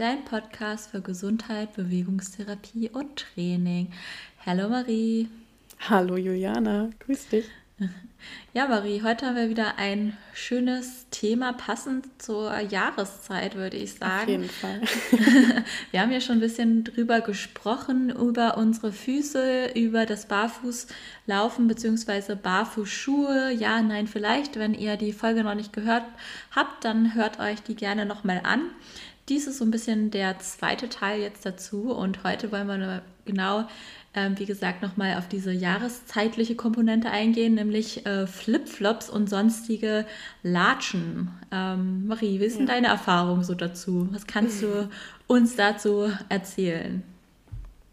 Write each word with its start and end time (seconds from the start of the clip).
dein 0.00 0.24
Podcast 0.24 0.90
für 0.90 1.02
Gesundheit, 1.02 1.74
Bewegungstherapie 1.74 2.88
und 2.88 3.16
Training. 3.16 3.92
Hallo 4.46 4.70
Marie. 4.70 5.28
Hallo 5.78 6.16
Juliana, 6.16 6.88
grüß 7.00 7.28
dich. 7.28 7.44
Ja, 8.52 8.66
Marie, 8.66 9.02
heute 9.02 9.26
haben 9.26 9.36
wir 9.36 9.48
wieder 9.48 9.78
ein 9.78 10.16
schönes 10.34 11.06
Thema, 11.10 11.52
passend 11.52 12.06
zur 12.20 12.58
Jahreszeit, 12.58 13.54
würde 13.54 13.76
ich 13.76 13.94
sagen. 13.94 14.22
Auf 14.22 14.28
jeden 14.28 14.48
Fall. 14.48 14.80
wir 15.92 16.00
haben 16.00 16.10
ja 16.10 16.20
schon 16.20 16.38
ein 16.38 16.40
bisschen 16.40 16.82
drüber 16.82 17.20
gesprochen, 17.20 18.10
über 18.10 18.56
unsere 18.56 18.92
Füße, 18.92 19.72
über 19.74 20.04
das 20.04 20.26
Barfußlaufen 20.26 21.68
bzw. 21.68 22.34
Barfußschuhe. 22.34 23.52
Ja, 23.52 23.82
nein, 23.82 24.08
vielleicht. 24.08 24.58
Wenn 24.58 24.74
ihr 24.74 24.96
die 24.96 25.12
Folge 25.12 25.44
noch 25.44 25.54
nicht 25.54 25.72
gehört 25.72 26.04
habt, 26.50 26.84
dann 26.84 27.14
hört 27.14 27.38
euch 27.38 27.62
die 27.62 27.76
gerne 27.76 28.04
nochmal 28.04 28.40
an. 28.42 28.62
Dies 29.28 29.46
ist 29.46 29.58
so 29.58 29.64
ein 29.64 29.70
bisschen 29.70 30.10
der 30.10 30.40
zweite 30.40 30.88
Teil 30.88 31.20
jetzt 31.20 31.46
dazu 31.46 31.92
und 31.92 32.24
heute 32.24 32.50
wollen 32.50 32.66
wir 32.66 33.02
genau, 33.24 33.68
ähm, 34.14 34.38
wie 34.38 34.46
gesagt, 34.46 34.82
nochmal 34.82 35.16
auf 35.18 35.28
diese 35.28 35.52
jahreszeitliche 35.52 36.56
Komponente 36.56 37.10
eingehen, 37.10 37.54
nämlich 37.54 38.06
äh, 38.06 38.26
Flipflops 38.26 39.08
und 39.08 39.30
sonstige 39.30 40.04
Latschen. 40.42 41.30
Ähm, 41.52 42.06
Marie, 42.06 42.40
wie 42.40 42.44
ist 42.44 42.58
denn 42.58 42.66
ja. 42.66 42.74
deine 42.74 42.88
Erfahrung 42.88 43.44
so 43.44 43.54
dazu? 43.54 44.08
Was 44.10 44.26
kannst 44.26 44.62
du 44.62 44.88
uns 45.28 45.54
dazu 45.54 46.10
erzählen? 46.28 47.04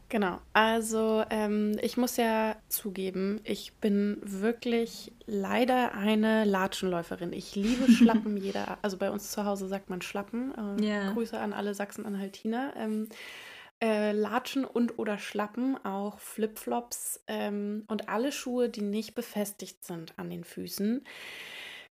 Genau, 0.10 0.40
also 0.54 1.26
ähm, 1.30 1.78
ich 1.82 1.98
muss 1.98 2.16
ja 2.16 2.56
zugeben, 2.70 3.42
ich 3.44 3.74
bin 3.74 4.18
wirklich 4.22 5.12
leider 5.26 5.94
eine 5.94 6.46
Latschenläuferin. 6.46 7.34
Ich 7.34 7.56
liebe 7.56 7.92
Schlappen, 7.92 8.38
jeder, 8.38 8.78
also 8.82 8.98
bei 8.98 9.12
uns 9.12 9.32
zu 9.32 9.44
Hause 9.44 9.68
sagt 9.68 9.90
man 9.90 10.02
Schlappen. 10.02 10.80
Äh, 10.80 10.84
yeah. 10.84 11.12
Grüße 11.12 11.38
an 11.38 11.52
alle 11.52 11.74
Sachsen-Anhaltiner. 11.74 12.74
Ähm, 12.78 13.10
äh, 13.82 14.12
Latschen 14.12 14.66
und 14.66 14.98
oder 14.98 15.18
Schlappen, 15.18 15.78
auch 15.86 16.20
Flipflops 16.20 17.24
ähm, 17.28 17.84
und 17.88 18.10
alle 18.10 18.32
Schuhe, 18.32 18.70
die 18.70 18.82
nicht 18.82 19.16
befestigt 19.16 19.84
sind 19.84 20.18
an 20.18 20.30
den 20.30 20.44
Füßen, 20.44 21.04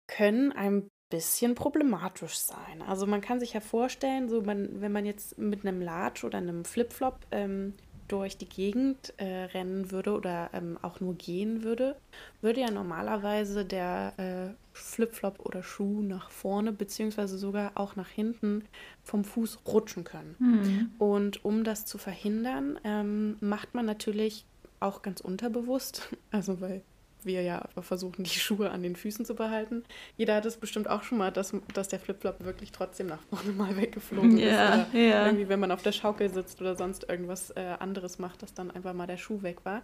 können 0.07 0.51
ein 0.51 0.89
bisschen 1.09 1.55
problematisch 1.55 2.37
sein. 2.37 2.81
Also 2.81 3.05
man 3.05 3.21
kann 3.21 3.39
sich 3.39 3.53
ja 3.53 3.59
vorstellen, 3.59 4.27
so 4.27 4.41
man, 4.41 4.81
wenn 4.81 4.91
man 4.91 5.05
jetzt 5.05 5.37
mit 5.37 5.65
einem 5.65 5.81
Latsch 5.81 6.23
oder 6.23 6.39
einem 6.39 6.65
Flipflop 6.65 7.19
ähm, 7.31 7.75
durch 8.07 8.37
die 8.37 8.47
Gegend 8.47 9.13
äh, 9.17 9.45
rennen 9.45 9.91
würde 9.91 10.13
oder 10.13 10.49
ähm, 10.53 10.77
auch 10.81 10.99
nur 10.99 11.15
gehen 11.15 11.63
würde, 11.63 11.95
würde 12.41 12.61
ja 12.61 12.71
normalerweise 12.71 13.65
der 13.65 14.13
äh, 14.17 14.53
Flipflop 14.73 15.39
oder 15.39 15.63
Schuh 15.63 16.01
nach 16.01 16.29
vorne 16.29 16.71
beziehungsweise 16.71 17.37
sogar 17.37 17.71
auch 17.75 17.95
nach 17.95 18.09
hinten 18.09 18.65
vom 19.03 19.23
Fuß 19.23 19.59
rutschen 19.67 20.03
können. 20.03 20.35
Mhm. 20.39 20.91
Und 20.99 21.45
um 21.45 21.63
das 21.63 21.85
zu 21.85 21.97
verhindern, 21.97 22.79
ähm, 22.83 23.37
macht 23.39 23.73
man 23.73 23.85
natürlich 23.85 24.45
auch 24.79 25.01
ganz 25.01 25.21
unterbewusst, 25.21 26.09
also 26.31 26.61
weil 26.61 26.83
wir 27.25 27.41
ja 27.41 27.67
versuchen, 27.79 28.23
die 28.23 28.29
Schuhe 28.29 28.71
an 28.71 28.83
den 28.83 28.95
Füßen 28.95 29.25
zu 29.25 29.35
behalten. 29.35 29.83
Jeder 30.17 30.35
hat 30.35 30.45
es 30.45 30.57
bestimmt 30.57 30.89
auch 30.89 31.03
schon 31.03 31.17
mal, 31.17 31.31
dass, 31.31 31.53
dass 31.73 31.87
der 31.87 31.99
Flipflop 31.99 32.43
wirklich 32.43 32.71
trotzdem 32.71 33.07
nach 33.07 33.21
vorne 33.29 33.51
mal 33.51 33.75
weggeflogen 33.77 34.37
ja, 34.37 34.47
ist. 34.47 34.93
Oder 34.93 34.99
ja. 34.99 35.25
irgendwie, 35.25 35.49
wenn 35.49 35.59
man 35.59 35.71
auf 35.71 35.81
der 35.81 35.91
Schaukel 35.91 36.29
sitzt 36.29 36.61
oder 36.61 36.75
sonst 36.75 37.09
irgendwas 37.09 37.51
äh, 37.51 37.75
anderes 37.79 38.19
macht, 38.19 38.41
dass 38.43 38.53
dann 38.53 38.71
einfach 38.71 38.93
mal 38.93 39.07
der 39.07 39.17
Schuh 39.17 39.41
weg 39.41 39.65
war. 39.65 39.83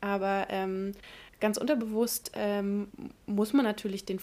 Aber 0.00 0.46
ähm, 0.50 0.92
ganz 1.40 1.56
unterbewusst 1.56 2.32
ähm, 2.34 2.88
muss 3.26 3.52
man 3.52 3.64
natürlich 3.64 4.04
den 4.04 4.20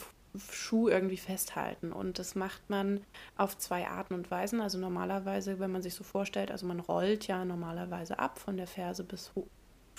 Schuh 0.51 0.89
irgendwie 0.89 1.17
festhalten. 1.17 1.91
Und 1.91 2.19
das 2.19 2.35
macht 2.35 2.69
man 2.69 3.01
auf 3.35 3.57
zwei 3.57 3.87
Arten 3.87 4.13
und 4.13 4.29
Weisen. 4.29 4.61
Also 4.61 4.77
normalerweise, 4.77 5.59
wenn 5.59 5.71
man 5.71 5.81
sich 5.81 5.95
so 5.95 6.03
vorstellt, 6.03 6.51
also 6.51 6.65
man 6.65 6.79
rollt 6.79 7.27
ja 7.27 7.43
normalerweise 7.45 8.19
ab 8.19 8.39
von 8.39 8.57
der 8.57 8.67
Ferse 8.67 9.03
bis 9.03 9.31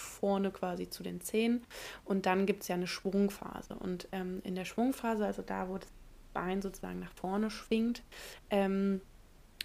vorne 0.01 0.51
quasi 0.51 0.89
zu 0.89 1.03
den 1.03 1.21
Zehen. 1.21 1.65
Und 2.05 2.27
dann 2.27 2.47
gibt 2.47 2.63
es 2.63 2.69
ja 2.69 2.75
eine 2.75 2.87
Schwungphase. 2.87 3.75
Und 3.75 4.09
ähm, 4.13 4.41
in 4.45 4.55
der 4.55 4.65
Schwungphase, 4.65 5.25
also 5.25 5.43
da, 5.43 5.69
wo 5.69 5.79
das 5.79 5.89
Bein 6.33 6.63
sozusagen 6.63 7.01
nach 7.01 7.13
vorne 7.13 7.51
schwingt, 7.51 8.03
ähm, 8.51 9.01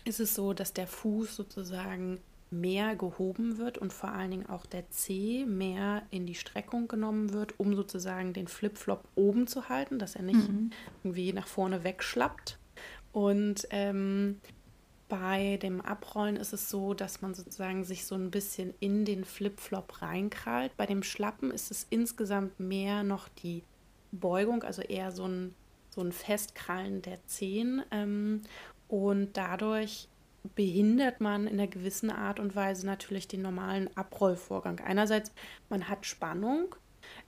ist 0.03 0.19
es 0.19 0.35
so, 0.35 0.53
dass 0.53 0.74
der 0.74 0.88
Fuß 0.88 1.35
sozusagen 1.35 2.19
mehr 2.51 2.95
gehoben 2.95 3.57
wird 3.57 3.78
und 3.78 3.91
vor 3.91 4.12
allen 4.12 4.31
Dingen 4.31 4.50
auch 4.50 4.66
der 4.66 4.90
Zeh 4.90 5.45
mehr 5.45 6.03
in 6.12 6.25
die 6.25 6.35
Streckung 6.35 6.88
genommen 6.88 7.34
wird, 7.34 7.59
um 7.59 7.75
sozusagen 7.75 8.34
den 8.34 8.47
Flipflop 8.47 9.03
oben 9.16 9.47
zu 9.47 9.68
halten, 9.68 10.00
dass 10.00 10.16
er 10.16 10.24
nicht 10.24 10.47
mhm. 10.50 10.69
irgendwie 11.03 11.34
nach 11.34 11.47
vorne 11.47 11.84
wegschlappt. 11.84 12.59
Und 13.12 13.68
ähm, 13.72 14.41
bei 15.08 15.58
dem 15.58 15.82
Abrollen 15.82 16.36
ist 16.36 16.54
es 16.54 16.70
so, 16.70 16.94
dass 16.94 17.22
man 17.22 17.34
sozusagen 17.34 17.84
sich 17.84 18.06
so 18.06 18.16
ein 18.16 18.32
bisschen 18.32 18.74
in 18.80 19.06
den 19.06 19.24
Flipflop 19.24 20.02
reinkrallt. 20.02 20.76
Bei 20.78 20.86
dem 20.86 21.04
Schlappen 21.04 21.52
ist 21.52 21.70
es 21.70 21.86
insgesamt 21.90 22.60
mehr 22.60 23.04
noch 23.04 23.28
die 23.30 23.64
Beugung, 24.12 24.64
also 24.64 24.82
eher 24.82 25.12
so 25.12 25.28
ein, 25.28 25.54
so 25.90 26.02
ein 26.02 26.12
Festkrallen 26.12 27.02
der 27.02 27.26
Zehen. 27.28 27.84
Ähm, 27.92 28.42
und 28.88 29.38
dadurch 29.38 30.08
behindert 30.56 31.22
man 31.22 31.48
in 31.48 31.60
einer 31.60 31.68
gewissen 31.68 32.10
Art 32.10 32.40
und 32.40 32.56
Weise 32.56 32.86
natürlich 32.86 33.28
den 33.28 33.42
normalen 33.42 33.96
Abrollvorgang. 33.96 34.80
Einerseits, 34.80 35.32
man 35.70 35.88
hat 35.88 36.06
Spannung, 36.06 36.76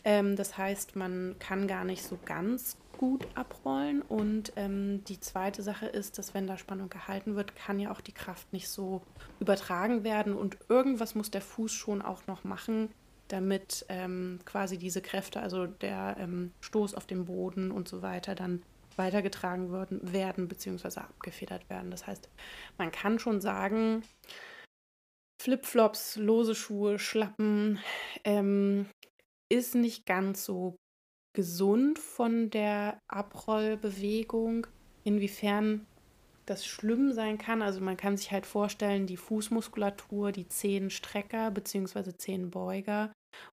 ähm, 0.03 0.35
das 0.35 0.57
heißt, 0.57 0.95
man 0.95 1.35
kann 1.39 1.67
gar 1.67 1.83
nicht 1.83 2.03
so 2.03 2.17
ganz 2.25 2.77
gut 2.97 3.27
abrollen. 3.35 4.01
Und 4.01 4.53
ähm, 4.55 5.03
die 5.05 5.19
zweite 5.19 5.61
Sache 5.61 5.85
ist, 5.85 6.17
dass 6.17 6.33
wenn 6.33 6.47
da 6.47 6.57
Spannung 6.57 6.89
gehalten 6.89 7.35
wird, 7.35 7.55
kann 7.55 7.79
ja 7.79 7.91
auch 7.91 8.01
die 8.01 8.13
Kraft 8.13 8.51
nicht 8.53 8.69
so 8.69 9.01
übertragen 9.39 10.03
werden. 10.03 10.33
Und 10.33 10.57
irgendwas 10.69 11.15
muss 11.15 11.31
der 11.31 11.41
Fuß 11.41 11.71
schon 11.71 12.01
auch 12.01 12.27
noch 12.27 12.43
machen, 12.43 12.89
damit 13.27 13.85
ähm, 13.89 14.39
quasi 14.45 14.77
diese 14.77 15.01
Kräfte, 15.01 15.41
also 15.41 15.67
der 15.67 16.17
ähm, 16.19 16.51
Stoß 16.61 16.93
auf 16.95 17.05
den 17.05 17.25
Boden 17.25 17.71
und 17.71 17.87
so 17.87 18.01
weiter, 18.01 18.35
dann 18.35 18.63
weitergetragen 18.95 19.71
werden, 19.71 20.11
werden 20.11 20.47
bzw. 20.47 20.99
abgefedert 21.01 21.69
werden. 21.69 21.91
Das 21.91 22.07
heißt, 22.07 22.29
man 22.77 22.91
kann 22.91 23.19
schon 23.19 23.41
sagen, 23.41 24.03
Flipflops, 25.41 26.15
lose 26.15 26.55
Schuhe, 26.55 26.97
Schlappen 26.97 27.79
ähm, 28.23 28.87
ist 29.49 29.75
nicht 29.75 30.05
ganz 30.05 30.43
so 30.43 30.75
gesund 31.37 31.99
von 31.99 32.49
der 32.49 32.97
Abrollbewegung. 33.07 34.65
Inwiefern 35.03 35.85
das 36.47 36.65
schlimm 36.65 37.11
sein 37.11 37.37
kann. 37.37 37.61
Also 37.61 37.79
man 37.79 37.95
kann 37.95 38.17
sich 38.17 38.31
halt 38.31 38.47
vorstellen, 38.47 39.05
die 39.05 39.17
Fußmuskulatur, 39.17 40.31
die 40.31 40.47
Zehenstrecker 40.47 41.51
bzw. 41.51 42.13
Zehenbeuger 42.17 43.11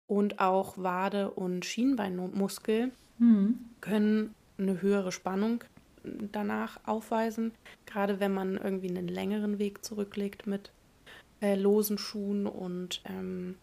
und 0.07 0.39
auch 0.39 0.77
Wade- 0.77 1.31
und 1.31 1.65
Schienbeinmuskel 1.65 2.91
mhm. 3.17 3.59
können 3.81 4.33
eine 4.57 4.81
höhere 4.81 5.11
Spannung 5.11 5.65
danach 6.03 6.79
aufweisen, 6.85 7.51
gerade 7.85 8.21
wenn 8.21 8.33
man 8.33 8.55
irgendwie 8.55 8.89
einen 8.89 9.09
längeren 9.09 9.59
Weg 9.59 9.83
zurücklegt 9.83 10.47
mit 10.47 10.71
äh, 11.41 11.55
losen 11.55 11.97
Schuhen 11.97 12.47
und 12.47 13.01
ähm, 13.09 13.55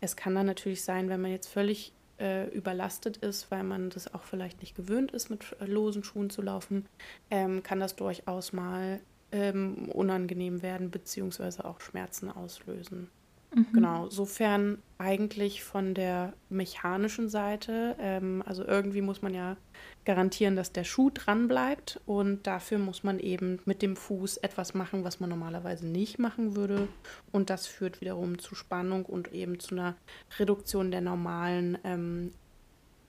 es 0.00 0.14
kann 0.14 0.36
dann 0.36 0.46
natürlich 0.46 0.84
sein, 0.84 1.08
wenn 1.08 1.20
man 1.20 1.32
jetzt 1.32 1.48
völlig 1.48 1.92
äh, 2.18 2.48
überlastet 2.48 3.18
ist, 3.18 3.50
weil 3.50 3.62
man 3.62 3.90
das 3.90 4.12
auch 4.14 4.22
vielleicht 4.22 4.60
nicht 4.60 4.74
gewöhnt 4.74 5.12
ist, 5.12 5.30
mit 5.30 5.56
losen 5.60 6.04
Schuhen 6.04 6.30
zu 6.30 6.42
laufen, 6.42 6.86
ähm, 7.30 7.62
kann 7.62 7.80
das 7.80 7.96
durchaus 7.96 8.52
mal 8.52 9.00
ähm, 9.32 9.90
unangenehm 9.90 10.62
werden, 10.62 10.90
beziehungsweise 10.90 11.64
auch 11.64 11.80
Schmerzen 11.80 12.30
auslösen. 12.30 13.10
Mhm. 13.56 13.72
Genau, 13.72 14.10
sofern 14.10 14.82
eigentlich 14.98 15.64
von 15.64 15.94
der 15.94 16.34
mechanischen 16.50 17.30
Seite, 17.30 17.96
ähm, 17.98 18.42
also 18.44 18.62
irgendwie 18.62 19.00
muss 19.00 19.22
man 19.22 19.32
ja 19.32 19.56
garantieren, 20.04 20.56
dass 20.56 20.72
der 20.72 20.84
Schuh 20.84 21.10
dran 21.12 21.48
bleibt 21.48 21.98
und 22.04 22.46
dafür 22.46 22.78
muss 22.78 23.02
man 23.02 23.18
eben 23.18 23.60
mit 23.64 23.80
dem 23.80 23.96
Fuß 23.96 24.36
etwas 24.38 24.74
machen, 24.74 25.04
was 25.04 25.20
man 25.20 25.30
normalerweise 25.30 25.86
nicht 25.86 26.18
machen 26.18 26.54
würde 26.54 26.86
und 27.32 27.48
das 27.48 27.66
führt 27.66 28.02
wiederum 28.02 28.38
zu 28.38 28.54
Spannung 28.54 29.06
und 29.06 29.32
eben 29.32 29.58
zu 29.58 29.74
einer 29.74 29.96
Reduktion 30.38 30.90
der 30.90 31.00
normalen 31.00 31.78
ähm, 31.82 32.32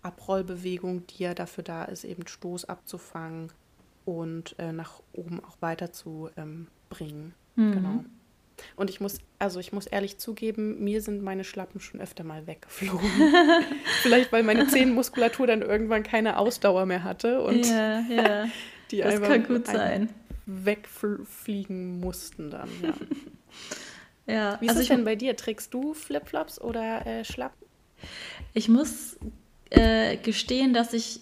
Abrollbewegung, 0.01 1.05
die 1.07 1.23
ja 1.23 1.33
dafür 1.33 1.65
da 1.65 1.83
ist, 1.83 2.05
eben 2.05 2.25
Stoß 2.25 2.65
abzufangen 2.65 3.51
und 4.05 4.55
äh, 4.59 4.71
nach 4.71 5.01
oben 5.11 5.43
auch 5.43 5.57
weiter 5.59 5.91
zu 5.91 6.29
ähm, 6.37 6.67
bringen. 6.89 7.33
Mhm. 7.55 7.71
Genau. 7.73 8.05
Und 8.75 8.89
ich 8.89 8.99
muss, 8.99 9.19
also 9.39 9.59
ich 9.59 9.71
muss 9.71 9.87
ehrlich 9.87 10.17
zugeben, 10.17 10.83
mir 10.83 11.01
sind 11.01 11.21
meine 11.21 11.43
Schlappen 11.43 11.79
schon 11.79 12.01
öfter 12.01 12.23
mal 12.23 12.47
weggeflogen. 12.47 13.09
Vielleicht, 14.01 14.31
weil 14.31 14.43
meine 14.43 14.67
Zehenmuskulatur 14.67 15.47
dann 15.47 15.61
irgendwann 15.61 16.03
keine 16.03 16.37
Ausdauer 16.37 16.85
mehr 16.85 17.03
hatte 17.03 17.41
und 17.41 17.65
ja, 17.65 17.99
ja. 18.01 18.45
die 18.91 18.97
das 18.97 19.15
einfach 19.15 19.27
kann 19.27 19.47
gut 19.47 19.67
sein. 19.67 20.09
wegfliegen 20.45 21.99
mussten 21.99 22.49
dann. 22.49 22.69
Ja. 22.81 22.93
ja 24.33 24.61
Wie 24.61 24.65
ist 24.65 24.71
also 24.71 24.81
es 24.81 24.87
denn 24.87 25.05
bei 25.05 25.15
dir? 25.15 25.35
Trägst 25.35 25.73
du 25.73 25.93
Flipflops 25.93 26.59
oder 26.59 27.05
äh, 27.05 27.23
Schlappen? 27.23 27.67
Ich 28.53 28.69
muss 28.69 29.17
äh, 29.69 30.17
gestehen, 30.17 30.73
dass 30.73 30.93
ich 30.93 31.21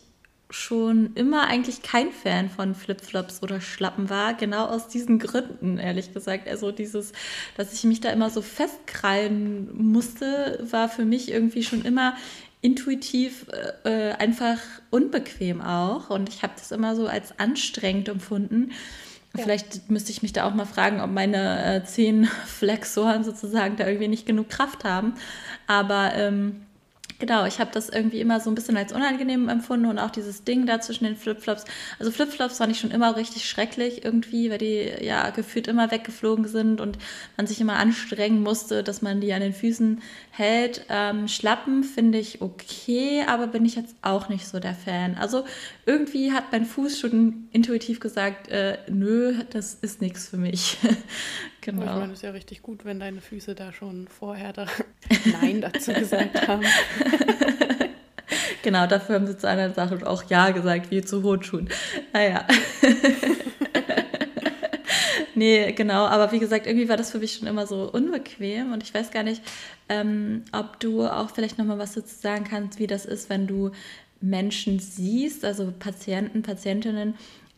schon 0.49 1.11
immer 1.15 1.47
eigentlich 1.47 1.81
kein 1.81 2.11
Fan 2.11 2.49
von 2.49 2.75
Flipflops 2.75 3.41
oder 3.41 3.61
Schlappen 3.61 4.09
war, 4.09 4.35
genau 4.35 4.65
aus 4.65 4.87
diesen 4.87 5.19
Gründen, 5.19 5.77
ehrlich 5.77 6.13
gesagt. 6.13 6.47
Also 6.47 6.71
dieses, 6.71 7.13
dass 7.57 7.73
ich 7.73 7.83
mich 7.83 7.99
da 7.99 8.09
immer 8.11 8.29
so 8.29 8.41
festkrallen 8.41 9.69
musste, 9.73 10.65
war 10.69 10.87
für 10.87 11.05
mich 11.05 11.31
irgendwie 11.31 11.63
schon 11.63 11.83
immer 11.83 12.15
intuitiv 12.61 13.45
äh, 13.83 14.11
einfach 14.13 14.59
unbequem 14.89 15.61
auch. 15.61 16.09
Und 16.09 16.29
ich 16.29 16.43
habe 16.43 16.53
das 16.57 16.71
immer 16.71 16.95
so 16.95 17.07
als 17.07 17.39
anstrengend 17.39 18.09
empfunden. 18.09 18.71
Ja. 19.35 19.43
Vielleicht 19.43 19.89
müsste 19.89 20.11
ich 20.11 20.21
mich 20.21 20.33
da 20.33 20.47
auch 20.47 20.53
mal 20.53 20.65
fragen, 20.65 21.01
ob 21.01 21.11
meine 21.11 21.75
äh, 21.75 21.83
zehn 21.83 22.25
Flexoren 22.45 23.23
sozusagen 23.23 23.75
da 23.77 23.85
irgendwie 23.85 24.07
nicht 24.07 24.25
genug 24.25 24.49
Kraft 24.49 24.83
haben. 24.83 25.15
Aber 25.67 26.13
ähm, 26.15 26.64
Genau, 27.17 27.45
ich 27.45 27.59
habe 27.59 27.71
das 27.73 27.87
irgendwie 27.87 28.19
immer 28.19 28.41
so 28.41 28.49
ein 28.51 28.55
bisschen 28.55 28.75
als 28.75 28.91
unangenehm 28.91 29.47
empfunden 29.47 29.85
und 29.85 29.99
auch 29.99 30.11
dieses 30.11 30.43
Ding 30.43 30.65
da 30.65 30.81
zwischen 30.81 31.05
den 31.05 31.15
Flipflops. 31.15 31.63
Also 31.97 32.11
Flipflops 32.11 32.57
fand 32.57 32.73
ich 32.73 32.79
schon 32.79 32.91
immer 32.91 33.15
richtig 33.15 33.47
schrecklich 33.47 34.03
irgendwie, 34.03 34.49
weil 34.49 34.57
die 34.57 34.91
ja 35.01 35.29
gefühlt 35.29 35.67
immer 35.67 35.91
weggeflogen 35.91 36.45
sind 36.45 36.81
und 36.81 36.97
man 37.37 37.47
sich 37.47 37.61
immer 37.61 37.77
anstrengen 37.77 38.43
musste, 38.43 38.83
dass 38.83 39.01
man 39.01 39.21
die 39.21 39.31
an 39.31 39.39
den 39.39 39.53
Füßen 39.53 40.01
hält. 40.31 40.85
Ähm, 40.89 41.29
Schlappen 41.29 41.85
finde 41.85 42.17
ich 42.17 42.41
okay, 42.41 43.23
aber 43.25 43.47
bin 43.47 43.63
ich 43.63 43.75
jetzt 43.75 43.95
auch 44.01 44.27
nicht 44.27 44.45
so 44.45 44.59
der 44.59 44.75
Fan. 44.75 45.15
Also 45.15 45.45
irgendwie 45.85 46.33
hat 46.33 46.51
mein 46.51 46.65
Fuß 46.65 46.99
schon 46.99 47.47
intuitiv 47.51 48.01
gesagt, 48.01 48.49
äh, 48.49 48.79
nö, 48.89 49.35
das 49.51 49.75
ist 49.75 50.01
nichts 50.01 50.27
für 50.27 50.37
mich. 50.37 50.77
genau. 51.65 51.81
Ich 51.81 51.87
meine, 51.87 52.13
es 52.13 52.19
ist 52.19 52.23
ja 52.23 52.31
richtig 52.31 52.61
gut, 52.61 52.85
wenn 52.85 52.99
deine 52.99 53.19
Füße 53.19 53.55
da 53.55 53.73
schon 53.73 54.07
vorher 54.07 54.53
da 54.53 54.67
Nein 55.41 55.61
dazu 55.61 55.93
gesagt 55.93 56.47
haben. 56.47 56.63
genau, 58.63 58.87
dafür 58.87 59.15
haben 59.15 59.27
sie 59.27 59.37
zu 59.37 59.47
einer 59.47 59.71
Sache 59.71 60.07
auch 60.07 60.23
Ja 60.29 60.51
gesagt, 60.51 60.91
wie 60.91 61.01
zu 61.01 61.23
Hochschuhen. 61.23 61.69
Naja. 62.13 62.45
nee, 65.35 65.71
genau, 65.73 66.05
aber 66.05 66.31
wie 66.31 66.39
gesagt, 66.39 66.67
irgendwie 66.67 66.87
war 66.87 66.97
das 66.97 67.11
für 67.11 67.19
mich 67.19 67.33
schon 67.33 67.47
immer 67.47 67.67
so 67.67 67.91
unbequem 67.91 68.71
und 68.71 68.83
ich 68.83 68.93
weiß 68.93 69.11
gar 69.11 69.23
nicht, 69.23 69.41
ähm, 69.89 70.43
ob 70.51 70.79
du 70.79 71.05
auch 71.05 71.31
vielleicht 71.31 71.57
nochmal 71.57 71.79
was 71.79 71.93
dazu 71.93 72.15
sagen 72.15 72.45
kannst, 72.49 72.79
wie 72.79 72.87
das 72.87 73.05
ist, 73.05 73.29
wenn 73.29 73.47
du 73.47 73.71
Menschen 74.21 74.79
siehst, 74.79 75.43
also 75.43 75.73
Patienten, 75.77 76.41
Patientinnen, 76.41 77.15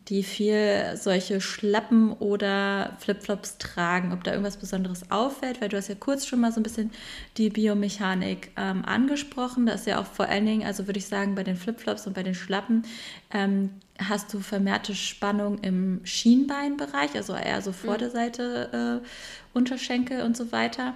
die 0.08 0.22
viel 0.22 0.96
solche 0.96 1.40
Schlappen 1.40 2.12
oder 2.12 2.96
Flipflops 2.98 3.58
tragen, 3.58 4.12
ob 4.12 4.24
da 4.24 4.30
irgendwas 4.30 4.56
Besonderes 4.56 5.10
auffällt, 5.10 5.60
weil 5.60 5.68
du 5.68 5.76
hast 5.76 5.88
ja 5.88 5.94
kurz 5.94 6.26
schon 6.26 6.40
mal 6.40 6.50
so 6.50 6.60
ein 6.60 6.62
bisschen 6.62 6.90
die 7.36 7.50
Biomechanik 7.50 8.50
ähm, 8.56 8.84
angesprochen. 8.86 9.66
Da 9.66 9.72
ist 9.72 9.86
ja 9.86 10.00
auch 10.00 10.06
vor 10.06 10.26
allen 10.26 10.46
Dingen, 10.46 10.66
also 10.66 10.86
würde 10.86 10.98
ich 10.98 11.06
sagen, 11.06 11.34
bei 11.34 11.44
den 11.44 11.56
Flipflops 11.56 12.06
und 12.06 12.14
bei 12.14 12.22
den 12.22 12.34
Schlappen 12.34 12.84
ähm, 13.32 13.70
hast 13.98 14.32
du 14.32 14.40
vermehrte 14.40 14.94
Spannung 14.94 15.58
im 15.58 16.00
Schienbeinbereich, 16.04 17.14
also 17.14 17.34
eher 17.34 17.60
so 17.60 17.72
Vorderseite, 17.72 19.02
äh, 19.02 19.56
Unterschenkel 19.56 20.22
und 20.22 20.36
so 20.36 20.52
weiter. 20.52 20.94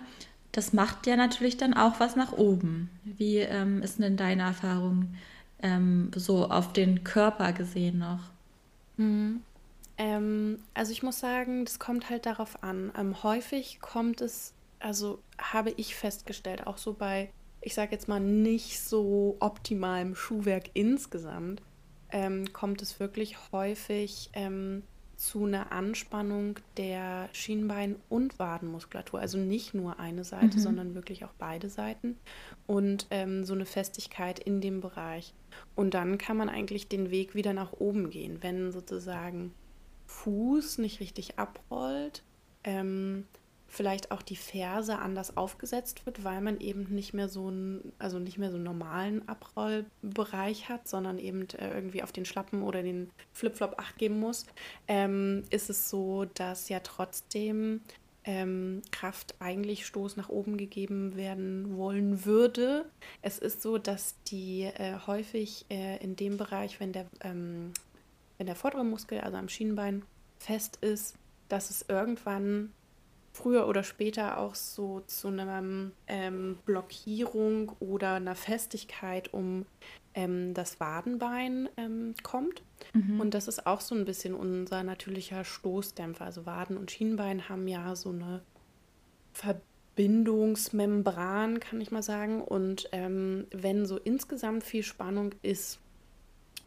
Das 0.52 0.72
macht 0.72 1.06
ja 1.06 1.16
natürlich 1.16 1.58
dann 1.58 1.74
auch 1.74 2.00
was 2.00 2.16
nach 2.16 2.32
oben. 2.32 2.88
Wie 3.04 3.38
ähm, 3.38 3.82
ist 3.82 3.98
denn 3.98 4.16
deine 4.16 4.42
Erfahrung 4.42 5.14
ähm, 5.62 6.10
so 6.14 6.48
auf 6.48 6.72
den 6.72 7.04
Körper 7.04 7.52
gesehen 7.52 7.98
noch? 7.98 8.31
Mhm. 8.96 9.42
Ähm, 9.98 10.58
also 10.74 10.92
ich 10.92 11.02
muss 11.02 11.20
sagen, 11.20 11.64
das 11.64 11.78
kommt 11.78 12.10
halt 12.10 12.26
darauf 12.26 12.62
an. 12.62 12.92
Ähm, 12.96 13.22
häufig 13.22 13.80
kommt 13.80 14.20
es, 14.20 14.54
also 14.78 15.20
habe 15.38 15.72
ich 15.76 15.94
festgestellt, 15.94 16.66
auch 16.66 16.78
so 16.78 16.94
bei, 16.94 17.30
ich 17.60 17.74
sage 17.74 17.92
jetzt 17.92 18.08
mal, 18.08 18.20
nicht 18.20 18.80
so 18.80 19.36
optimalem 19.40 20.14
Schuhwerk 20.14 20.70
insgesamt, 20.74 21.62
ähm, 22.10 22.52
kommt 22.52 22.82
es 22.82 23.00
wirklich 23.00 23.36
häufig 23.52 24.30
ähm, 24.32 24.82
zu 25.22 25.44
einer 25.44 25.70
Anspannung 25.70 26.58
der 26.76 27.28
Schienbein- 27.32 27.94
und 28.08 28.40
Wadenmuskulatur. 28.40 29.20
Also 29.20 29.38
nicht 29.38 29.72
nur 29.72 30.00
eine 30.00 30.24
Seite, 30.24 30.56
mhm. 30.56 30.60
sondern 30.60 30.94
wirklich 30.96 31.24
auch 31.24 31.32
beide 31.38 31.70
Seiten. 31.70 32.18
Und 32.66 33.06
ähm, 33.10 33.44
so 33.44 33.54
eine 33.54 33.64
Festigkeit 33.64 34.40
in 34.40 34.60
dem 34.60 34.80
Bereich. 34.80 35.32
Und 35.76 35.94
dann 35.94 36.18
kann 36.18 36.36
man 36.36 36.48
eigentlich 36.48 36.88
den 36.88 37.12
Weg 37.12 37.36
wieder 37.36 37.52
nach 37.52 37.72
oben 37.72 38.10
gehen, 38.10 38.38
wenn 38.40 38.72
sozusagen 38.72 39.54
Fuß 40.06 40.78
nicht 40.78 40.98
richtig 40.98 41.38
abrollt, 41.38 42.24
ähm, 42.64 43.28
vielleicht 43.72 44.10
auch 44.10 44.20
die 44.20 44.36
Ferse 44.36 44.98
anders 44.98 45.38
aufgesetzt 45.38 46.04
wird, 46.04 46.24
weil 46.24 46.42
man 46.42 46.60
eben 46.60 46.94
nicht 46.94 47.14
mehr 47.14 47.30
so 47.30 47.46
einen, 47.46 47.94
also 47.98 48.18
nicht 48.18 48.36
mehr 48.36 48.50
so 48.50 48.56
einen 48.56 48.64
normalen 48.64 49.26
Abrollbereich 49.26 50.68
hat, 50.68 50.86
sondern 50.86 51.18
eben 51.18 51.48
äh, 51.58 51.72
irgendwie 51.74 52.02
auf 52.02 52.12
den 52.12 52.26
Schlappen 52.26 52.62
oder 52.62 52.82
den 52.82 53.10
Flipflop 53.32 53.78
acht 53.78 53.96
geben 53.96 54.20
muss, 54.20 54.44
ähm, 54.88 55.44
ist 55.48 55.70
es 55.70 55.88
so, 55.88 56.26
dass 56.26 56.68
ja 56.68 56.80
trotzdem 56.80 57.80
ähm, 58.24 58.82
Kraft 58.90 59.36
eigentlich 59.38 59.86
Stoß 59.86 60.18
nach 60.18 60.28
oben 60.28 60.58
gegeben 60.58 61.16
werden 61.16 61.74
wollen 61.78 62.26
würde. 62.26 62.84
Es 63.22 63.38
ist 63.38 63.62
so, 63.62 63.78
dass 63.78 64.16
die 64.24 64.64
äh, 64.64 64.98
häufig 65.06 65.64
äh, 65.70 65.96
in 66.04 66.14
dem 66.14 66.36
Bereich, 66.36 66.78
wenn 66.78 66.92
der, 66.92 67.06
ähm, 67.22 67.72
wenn 68.36 68.46
der 68.46 68.54
vordere 68.54 68.84
Muskel, 68.84 69.20
also 69.20 69.38
am 69.38 69.48
Schienbein, 69.48 70.02
fest 70.38 70.76
ist, 70.82 71.16
dass 71.48 71.70
es 71.70 71.86
irgendwann 71.88 72.70
früher 73.32 73.66
oder 73.66 73.82
später 73.82 74.38
auch 74.38 74.54
so 74.54 75.00
zu 75.06 75.28
einer 75.28 75.62
ähm, 76.06 76.58
Blockierung 76.64 77.72
oder 77.80 78.14
einer 78.14 78.34
Festigkeit 78.34 79.32
um 79.32 79.66
ähm, 80.14 80.54
das 80.54 80.80
Wadenbein 80.80 81.68
ähm, 81.76 82.14
kommt. 82.22 82.62
Mhm. 82.92 83.20
Und 83.20 83.34
das 83.34 83.48
ist 83.48 83.66
auch 83.66 83.80
so 83.80 83.94
ein 83.94 84.04
bisschen 84.04 84.34
unser 84.34 84.82
natürlicher 84.82 85.44
Stoßdämpfer. 85.44 86.24
Also 86.24 86.46
Waden 86.46 86.76
und 86.76 86.90
Schienbein 86.90 87.48
haben 87.48 87.68
ja 87.68 87.94
so 87.96 88.10
eine 88.10 88.42
Verbindungsmembran, 89.32 91.60
kann 91.60 91.80
ich 91.80 91.90
mal 91.90 92.02
sagen. 92.02 92.42
Und 92.42 92.88
ähm, 92.92 93.46
wenn 93.50 93.86
so 93.86 93.96
insgesamt 93.96 94.64
viel 94.64 94.82
Spannung 94.82 95.34
ist, 95.42 95.78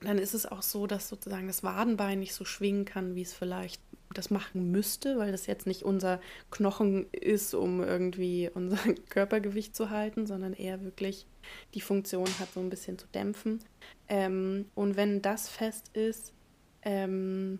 dann 0.01 0.17
ist 0.17 0.33
es 0.33 0.45
auch 0.45 0.63
so, 0.63 0.87
dass 0.87 1.09
sozusagen 1.09 1.47
das 1.47 1.63
Wadenbein 1.63 2.19
nicht 2.19 2.33
so 2.33 2.45
schwingen 2.45 2.85
kann, 2.85 3.15
wie 3.15 3.21
es 3.21 3.33
vielleicht 3.33 3.81
das 4.17 4.29
machen 4.29 4.71
müsste, 4.71 5.17
weil 5.17 5.31
das 5.31 5.47
jetzt 5.47 5.67
nicht 5.67 5.83
unser 5.83 6.19
Knochen 6.51 7.07
ist, 7.11 7.53
um 7.53 7.81
irgendwie 7.81 8.49
unser 8.53 8.77
Körpergewicht 9.09 9.75
zu 9.75 9.89
halten, 9.89 10.25
sondern 10.25 10.53
eher 10.53 10.83
wirklich 10.83 11.27
die 11.73 11.81
Funktion 11.81 12.27
hat, 12.39 12.53
so 12.53 12.59
ein 12.59 12.69
bisschen 12.69 12.97
zu 12.97 13.07
dämpfen. 13.07 13.59
Ähm, 14.07 14.65
und 14.73 14.95
wenn 14.95 15.21
das 15.21 15.49
fest 15.49 15.89
ist, 15.93 16.33
ähm, 16.81 17.59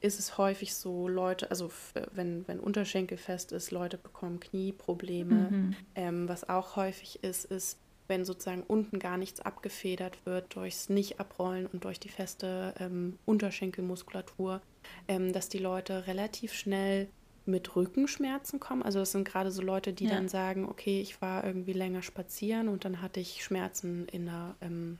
ist 0.00 0.18
es 0.18 0.36
häufig 0.36 0.74
so, 0.74 1.08
Leute, 1.08 1.50
also 1.50 1.70
wenn, 2.12 2.46
wenn 2.46 2.60
Unterschenkel 2.60 3.16
fest 3.16 3.52
ist, 3.52 3.70
Leute 3.70 3.96
bekommen 3.96 4.38
Knieprobleme. 4.38 5.50
Mhm. 5.50 5.76
Ähm, 5.94 6.28
was 6.28 6.46
auch 6.48 6.76
häufig 6.76 7.24
ist, 7.24 7.46
ist, 7.46 7.78
wenn 8.06 8.24
sozusagen 8.24 8.62
unten 8.62 8.98
gar 8.98 9.16
nichts 9.16 9.40
abgefedert 9.40 10.18
wird 10.26 10.54
durchs 10.54 10.88
Nicht-Abrollen 10.88 11.66
und 11.66 11.84
durch 11.84 11.98
die 11.98 12.08
feste 12.08 12.74
ähm, 12.78 13.18
Unterschenkelmuskulatur, 13.24 14.60
ähm, 15.08 15.32
dass 15.32 15.48
die 15.48 15.58
Leute 15.58 16.06
relativ 16.06 16.52
schnell 16.52 17.08
mit 17.46 17.76
Rückenschmerzen 17.76 18.60
kommen. 18.60 18.82
Also 18.82 19.00
das 19.00 19.12
sind 19.12 19.26
gerade 19.26 19.50
so 19.50 19.62
Leute, 19.62 19.92
die 19.92 20.04
ja. 20.04 20.12
dann 20.12 20.28
sagen, 20.28 20.66
okay, 20.68 21.00
ich 21.00 21.20
war 21.20 21.44
irgendwie 21.44 21.72
länger 21.72 22.02
spazieren 22.02 22.68
und 22.68 22.84
dann 22.84 23.02
hatte 23.02 23.20
ich 23.20 23.44
Schmerzen 23.44 24.06
in 24.08 24.26
der, 24.26 24.56
ähm, 24.60 24.98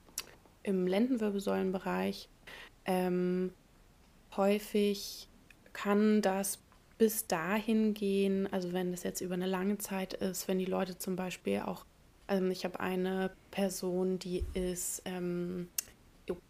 im 0.62 0.86
Lendenwirbelsäulenbereich. 0.86 2.28
Ähm, 2.84 3.52
häufig 4.36 5.28
kann 5.72 6.22
das 6.22 6.58
bis 6.98 7.26
dahin 7.26 7.94
gehen, 7.94 8.46
also 8.52 8.72
wenn 8.72 8.92
das 8.92 9.02
jetzt 9.02 9.20
über 9.20 9.34
eine 9.34 9.46
lange 9.46 9.78
Zeit 9.78 10.14
ist, 10.14 10.46
wenn 10.46 10.58
die 10.58 10.64
Leute 10.64 10.96
zum 10.96 11.16
Beispiel 11.16 11.60
auch 11.60 11.84
also 12.26 12.46
ich 12.48 12.64
habe 12.64 12.80
eine 12.80 13.30
Person, 13.50 14.18
die 14.18 14.44
ist 14.54 15.02
ähm, 15.04 15.68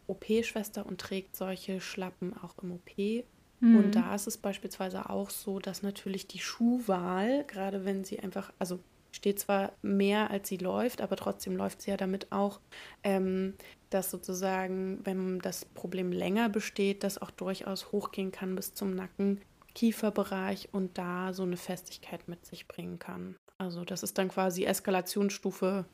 OP-Schwester 0.06 0.86
und 0.86 1.00
trägt 1.00 1.36
solche 1.36 1.80
Schlappen 1.80 2.34
auch 2.36 2.54
im 2.62 2.72
OP. 2.72 3.24
Mhm. 3.60 3.76
Und 3.76 3.94
da 3.94 4.14
ist 4.14 4.26
es 4.26 4.36
beispielsweise 4.36 5.08
auch 5.10 5.30
so, 5.30 5.58
dass 5.58 5.82
natürlich 5.82 6.26
die 6.26 6.38
Schuhwahl, 6.38 7.44
gerade 7.44 7.84
wenn 7.84 8.04
sie 8.04 8.20
einfach, 8.20 8.52
also 8.58 8.80
steht 9.12 9.38
zwar 9.38 9.72
mehr 9.80 10.30
als 10.30 10.48
sie 10.48 10.56
läuft, 10.56 11.00
aber 11.00 11.16
trotzdem 11.16 11.56
läuft 11.56 11.82
sie 11.82 11.90
ja 11.90 11.96
damit 11.96 12.32
auch, 12.32 12.60
ähm, 13.04 13.54
dass 13.90 14.10
sozusagen, 14.10 15.00
wenn 15.04 15.38
das 15.38 15.64
Problem 15.64 16.10
länger 16.10 16.48
besteht, 16.48 17.04
das 17.04 17.20
auch 17.20 17.30
durchaus 17.30 17.92
hochgehen 17.92 18.32
kann 18.32 18.56
bis 18.56 18.74
zum 18.74 18.94
Nacken, 18.94 19.40
Kieferbereich 19.74 20.68
und 20.72 20.98
da 20.98 21.32
so 21.32 21.42
eine 21.44 21.56
Festigkeit 21.56 22.28
mit 22.28 22.44
sich 22.44 22.68
bringen 22.68 22.98
kann. 22.98 23.36
Also 23.64 23.84
das 23.84 24.02
ist 24.02 24.18
dann 24.18 24.28
quasi 24.28 24.64
Eskalationsstufe 24.64 25.84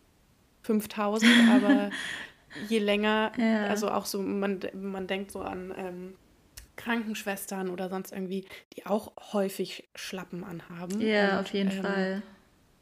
5000, 0.62 1.30
aber 1.54 1.90
je 2.68 2.78
länger, 2.78 3.32
ja. 3.38 3.66
also 3.66 3.90
auch 3.90 4.06
so, 4.06 4.20
man, 4.20 4.60
man 4.74 5.06
denkt 5.06 5.32
so 5.32 5.40
an 5.40 5.72
ähm, 5.76 6.14
Krankenschwestern 6.76 7.68
oder 7.70 7.88
sonst 7.88 8.12
irgendwie, 8.12 8.46
die 8.74 8.86
auch 8.86 9.12
häufig 9.32 9.88
Schlappen 9.94 10.44
anhaben. 10.44 11.00
Ja, 11.00 11.38
und, 11.38 11.44
auf 11.44 11.52
jeden 11.52 11.70
ähm, 11.70 11.82
Fall. 11.82 12.22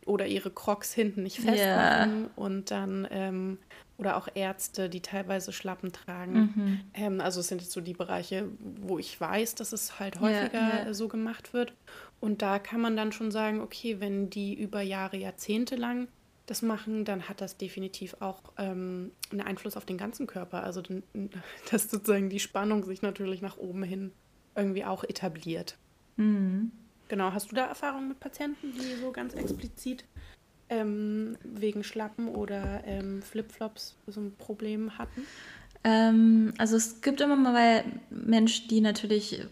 Oder 0.07 0.27
ihre 0.27 0.51
Crocs 0.51 0.95
hinten 0.95 1.23
nicht 1.23 1.41
festmachen 1.41 2.23
ja. 2.25 2.31
und 2.37 2.71
dann 2.71 3.07
ähm, 3.11 3.59
oder 3.99 4.17
auch 4.17 4.29
Ärzte, 4.35 4.89
die 4.89 5.03
teilweise 5.03 5.53
Schlappen 5.53 5.93
tragen. 5.93 6.33
Mhm. 6.55 6.81
Ähm, 6.95 7.21
also 7.21 7.41
es 7.41 7.49
sind 7.49 7.61
jetzt 7.61 7.73
so 7.73 7.81
die 7.81 7.95
Bereiche, 7.95 8.49
wo 8.61 8.99
ich 8.99 9.21
weiß, 9.21 9.57
dass 9.57 9.73
es 9.73 9.99
halt 9.99 10.21
häufiger 10.21 10.53
ja, 10.53 10.85
ja. 10.87 10.95
so 10.95 11.09
gemacht 11.09 11.53
wird. 11.53 11.75
Und 12.21 12.43
da 12.43 12.59
kann 12.59 12.81
man 12.81 12.97
dann 12.97 13.13
schon 13.13 13.31
sagen, 13.31 13.61
okay, 13.61 14.01
wenn 14.01 14.31
die 14.31 14.55
über 14.55 14.81
Jahre, 14.81 15.17
Jahrzehnte 15.17 15.77
lang 15.77 16.09
das 16.47 16.63
machen, 16.63 17.05
dann 17.05 17.29
hat 17.29 17.41
das 17.41 17.59
definitiv 17.59 18.17
auch 18.21 18.43
ähm, 18.57 19.13
einen 19.31 19.43
Einfluss 19.43 19.77
auf 19.77 19.85
den 19.85 19.99
ganzen 19.99 20.27
Körper. 20.27 20.65
Also 20.65 20.83
dass 21.71 21.91
sozusagen 21.91 22.31
die 22.31 22.41
Spannung 22.41 22.85
sich 22.85 23.03
natürlich 23.03 23.43
nach 23.43 23.59
oben 23.59 23.83
hin 23.83 24.13
irgendwie 24.57 24.85
auch 24.85 25.05
etabliert. 25.05 25.77
Mhm. 26.17 26.73
Genau, 27.09 27.33
hast 27.33 27.51
du 27.51 27.55
da 27.55 27.67
Erfahrungen 27.67 28.09
mit 28.09 28.21
Patienten, 28.21 28.73
die 28.73 29.01
so 29.01 29.13
ganz 29.13 29.35
explizit 29.35 30.05
ähm, 30.69 31.37
wegen 31.43 31.83
Schlappen 31.83 32.29
oder 32.29 32.83
ähm, 32.85 33.23
Flipflops 33.23 33.97
so 34.07 34.21
ein 34.21 34.35
Problem 34.37 34.99
hatten? 34.99 35.23
Ähm, 35.85 36.53
also 36.59 36.77
es 36.77 37.01
gibt 37.01 37.21
immer 37.21 37.37
mal 37.37 37.85
Menschen, 38.11 38.69
die 38.69 38.81
natürlich 38.81 39.47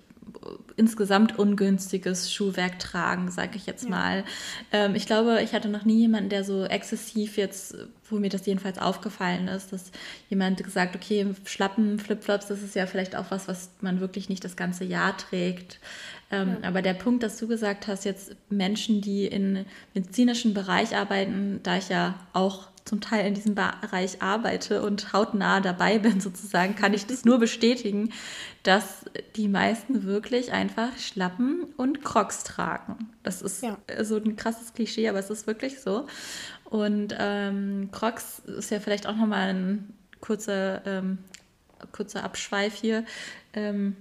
insgesamt 0.76 1.38
ungünstiges 1.38 2.33
Schuhwerk 2.33 2.79
tragen, 2.79 3.31
sage 3.31 3.57
ich 3.57 3.67
jetzt 3.67 3.85
ja. 3.85 3.91
mal. 3.91 4.25
Ähm, 4.73 4.95
ich 4.95 5.07
glaube, 5.07 5.41
ich 5.43 5.53
hatte 5.53 5.69
noch 5.69 5.85
nie 5.85 6.00
jemanden, 6.00 6.29
der 6.29 6.45
so 6.45 6.65
exzessiv 6.65 7.37
jetzt, 7.37 7.76
wo 8.09 8.17
mir 8.17 8.29
das 8.29 8.47
jedenfalls 8.47 8.79
aufgefallen 8.79 9.49
ist, 9.49 9.73
dass 9.73 9.91
jemand 10.29 10.62
gesagt, 10.62 10.97
okay, 10.97 11.26
Schlappen, 11.45 11.99
Flipflops, 11.99 12.47
das 12.47 12.62
ist 12.62 12.75
ja 12.75 12.87
vielleicht 12.87 13.17
auch 13.17 13.31
was, 13.31 13.49
was 13.49 13.71
man 13.81 14.00
wirklich 14.00 14.29
nicht 14.29 14.45
das 14.45 14.57
ganze 14.57 14.85
Jahr 14.85 15.17
trägt. 15.17 15.81
Ähm, 16.31 16.57
ja. 16.62 16.69
Aber 16.69 16.83
der 16.83 16.95
Punkt, 16.95 17.23
dass 17.23 17.38
du 17.38 17.47
gesagt 17.47 17.87
hast, 17.87 18.05
jetzt 18.05 18.35
Menschen, 18.50 19.00
die 19.00 19.26
im 19.26 19.65
medizinischen 19.95 20.55
Bereich 20.55 20.97
arbeiten, 20.97 21.61
da 21.62 21.76
ich 21.76 21.88
ja 21.88 22.15
auch 22.33 22.69
zum 22.87 23.00
Teil 23.00 23.26
in 23.26 23.35
diesem 23.35 23.55
Bereich 23.55 24.23
arbeite 24.23 24.81
und 24.83 25.12
hautnah 25.12 25.61
dabei 25.61 25.99
bin 26.00 26.21
sozusagen, 26.21 26.76
kann 26.76 26.95
ich 26.95 27.07
das 27.07 27.25
nur 27.25 27.38
bestätigen, 27.38 28.12
dass 28.62 29.05
die 29.37 29.49
meisten 29.49 30.05
wirklich 30.05 30.52
einfach 30.52 30.97
Schlappen 30.99 31.64
und 31.76 32.02
Crocs 32.02 32.45
tragen. 32.45 33.11
Das 33.23 33.43
ist 33.43 33.62
ja. 33.62 33.76
so 34.02 34.16
ein 34.16 34.37
krasses 34.37 34.73
Klischee, 34.73 35.09
aber 35.09 35.19
es 35.19 35.31
ist 35.31 35.47
wirklich 35.47 35.81
so. 35.81 36.07
Und 36.64 37.14
ähm, 37.19 37.90
Crocs 37.93 38.40
ist 38.40 38.71
ja 38.71 38.81
vielleicht 38.81 39.07
auch 39.07 39.16
nochmal 39.16 39.50
ein 39.50 39.95
kurzer, 40.21 40.85
ähm, 40.87 41.19
kurzer 41.93 42.25
Abschweif 42.25 42.75
hier. 42.75 43.05
Ähm, 43.52 43.97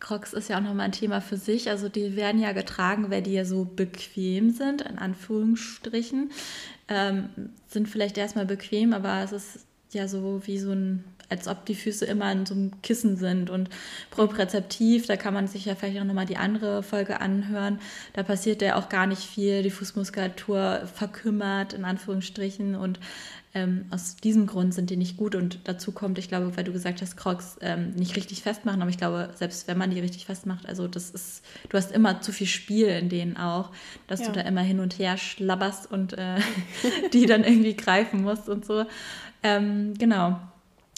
Crocs 0.00 0.32
ist 0.32 0.48
ja 0.48 0.58
auch 0.58 0.62
nochmal 0.62 0.86
ein 0.86 0.92
Thema 0.92 1.20
für 1.20 1.36
sich. 1.36 1.68
Also 1.68 1.88
die 1.88 2.16
werden 2.16 2.40
ja 2.40 2.52
getragen, 2.52 3.10
weil 3.10 3.22
die 3.22 3.32
ja 3.32 3.44
so 3.44 3.64
bequem 3.64 4.50
sind, 4.50 4.82
in 4.82 4.98
Anführungsstrichen. 4.98 6.30
Ähm, 6.88 7.28
sind 7.66 7.88
vielleicht 7.88 8.16
erstmal 8.16 8.46
bequem, 8.46 8.92
aber 8.92 9.22
es 9.22 9.32
ist 9.32 9.66
ja 9.92 10.08
so 10.08 10.42
wie 10.46 10.58
so 10.58 10.72
ein, 10.72 11.04
als 11.28 11.48
ob 11.48 11.66
die 11.66 11.74
Füße 11.74 12.04
immer 12.04 12.30
in 12.32 12.46
so 12.46 12.54
einem 12.54 12.80
Kissen 12.82 13.16
sind 13.16 13.50
und 13.50 13.68
proprezeptiv, 14.10 15.06
da 15.06 15.16
kann 15.16 15.34
man 15.34 15.46
sich 15.46 15.64
ja 15.64 15.74
vielleicht 15.74 16.00
auch 16.00 16.04
nochmal 16.04 16.26
die 16.26 16.36
andere 16.36 16.82
Folge 16.82 17.20
anhören. 17.20 17.80
Da 18.12 18.22
passiert 18.22 18.62
ja 18.62 18.76
auch 18.76 18.88
gar 18.88 19.06
nicht 19.06 19.22
viel, 19.22 19.62
die 19.62 19.70
Fußmuskulatur 19.70 20.82
verkümmert, 20.94 21.72
in 21.72 21.84
Anführungsstrichen, 21.84 22.74
und 22.74 23.00
ähm, 23.58 23.86
aus 23.90 24.16
diesem 24.16 24.46
Grund 24.46 24.72
sind 24.72 24.90
die 24.90 24.96
nicht 24.96 25.16
gut 25.16 25.34
und 25.34 25.60
dazu 25.64 25.90
kommt, 25.90 26.18
ich 26.18 26.28
glaube, 26.28 26.56
weil 26.56 26.64
du 26.64 26.72
gesagt 26.72 27.02
hast, 27.02 27.16
Crocs 27.16 27.58
ähm, 27.60 27.90
nicht 27.90 28.16
richtig 28.16 28.42
festmachen, 28.42 28.80
aber 28.80 28.90
ich 28.90 28.98
glaube, 28.98 29.30
selbst 29.34 29.66
wenn 29.66 29.76
man 29.76 29.90
die 29.90 30.00
richtig 30.00 30.26
festmacht, 30.26 30.66
also 30.66 30.86
das 30.86 31.10
ist, 31.10 31.44
du 31.68 31.76
hast 31.76 31.90
immer 31.90 32.20
zu 32.20 32.32
viel 32.32 32.46
Spiel 32.46 32.86
in 32.86 33.08
denen 33.08 33.36
auch, 33.36 33.70
dass 34.06 34.20
ja. 34.20 34.26
du 34.26 34.32
da 34.32 34.40
immer 34.42 34.60
hin 34.60 34.78
und 34.78 34.98
her 34.98 35.16
schlabberst 35.16 35.90
und 35.90 36.12
äh, 36.12 36.36
die 37.12 37.26
dann 37.26 37.42
irgendwie 37.42 37.74
greifen 37.74 38.22
musst 38.22 38.48
und 38.48 38.64
so. 38.64 38.84
Ähm, 39.42 39.94
genau. 39.98 40.38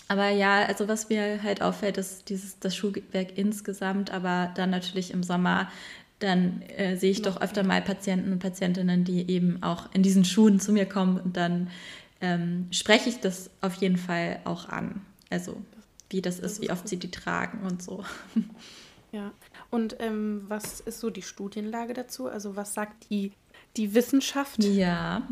Aber 0.08 0.28
ja, 0.28 0.64
also 0.66 0.88
was 0.88 1.08
mir 1.08 1.42
halt 1.42 1.62
auffällt, 1.62 1.96
ist 1.96 2.28
dieses, 2.28 2.58
das 2.58 2.76
Schuhwerk 2.76 3.38
insgesamt, 3.38 4.10
aber 4.10 4.50
dann 4.54 4.70
natürlich 4.70 5.12
im 5.12 5.22
Sommer 5.22 5.68
dann 6.18 6.62
äh, 6.76 6.96
sehe 6.96 7.10
ich 7.10 7.22
doch 7.22 7.40
öfter 7.40 7.62
mal 7.62 7.80
Patienten 7.80 8.32
und 8.32 8.40
Patientinnen, 8.40 9.04
die 9.04 9.30
eben 9.30 9.62
auch 9.62 9.88
in 9.94 10.02
diesen 10.02 10.24
Schuhen 10.26 10.60
zu 10.60 10.72
mir 10.72 10.84
kommen 10.84 11.18
und 11.18 11.36
dann 11.36 11.68
ähm, 12.20 12.66
spreche 12.70 13.08
ich 13.08 13.20
das 13.20 13.50
auf 13.60 13.74
jeden 13.74 13.96
Fall 13.96 14.40
auch 14.44 14.68
an. 14.68 15.04
Also 15.30 15.62
wie 16.10 16.20
das, 16.20 16.38
ist, 16.38 16.60
wie 16.60 16.70
oft 16.70 16.88
sie 16.88 16.98
die 16.98 17.10
tragen 17.10 17.66
und 17.66 17.82
so. 17.82 18.04
Ja, 19.12 19.32
und 19.70 19.96
ähm, 19.98 20.44
was 20.46 20.78
ist 20.78 21.00
so 21.00 21.10
die 21.10 21.22
Studienlage 21.22 21.94
dazu? 21.94 22.28
Also 22.28 22.54
was 22.54 22.74
sagt 22.74 23.10
die 23.10 23.32
die 23.76 23.94
Wissenschaft. 23.94 24.62
Ja, 24.64 25.22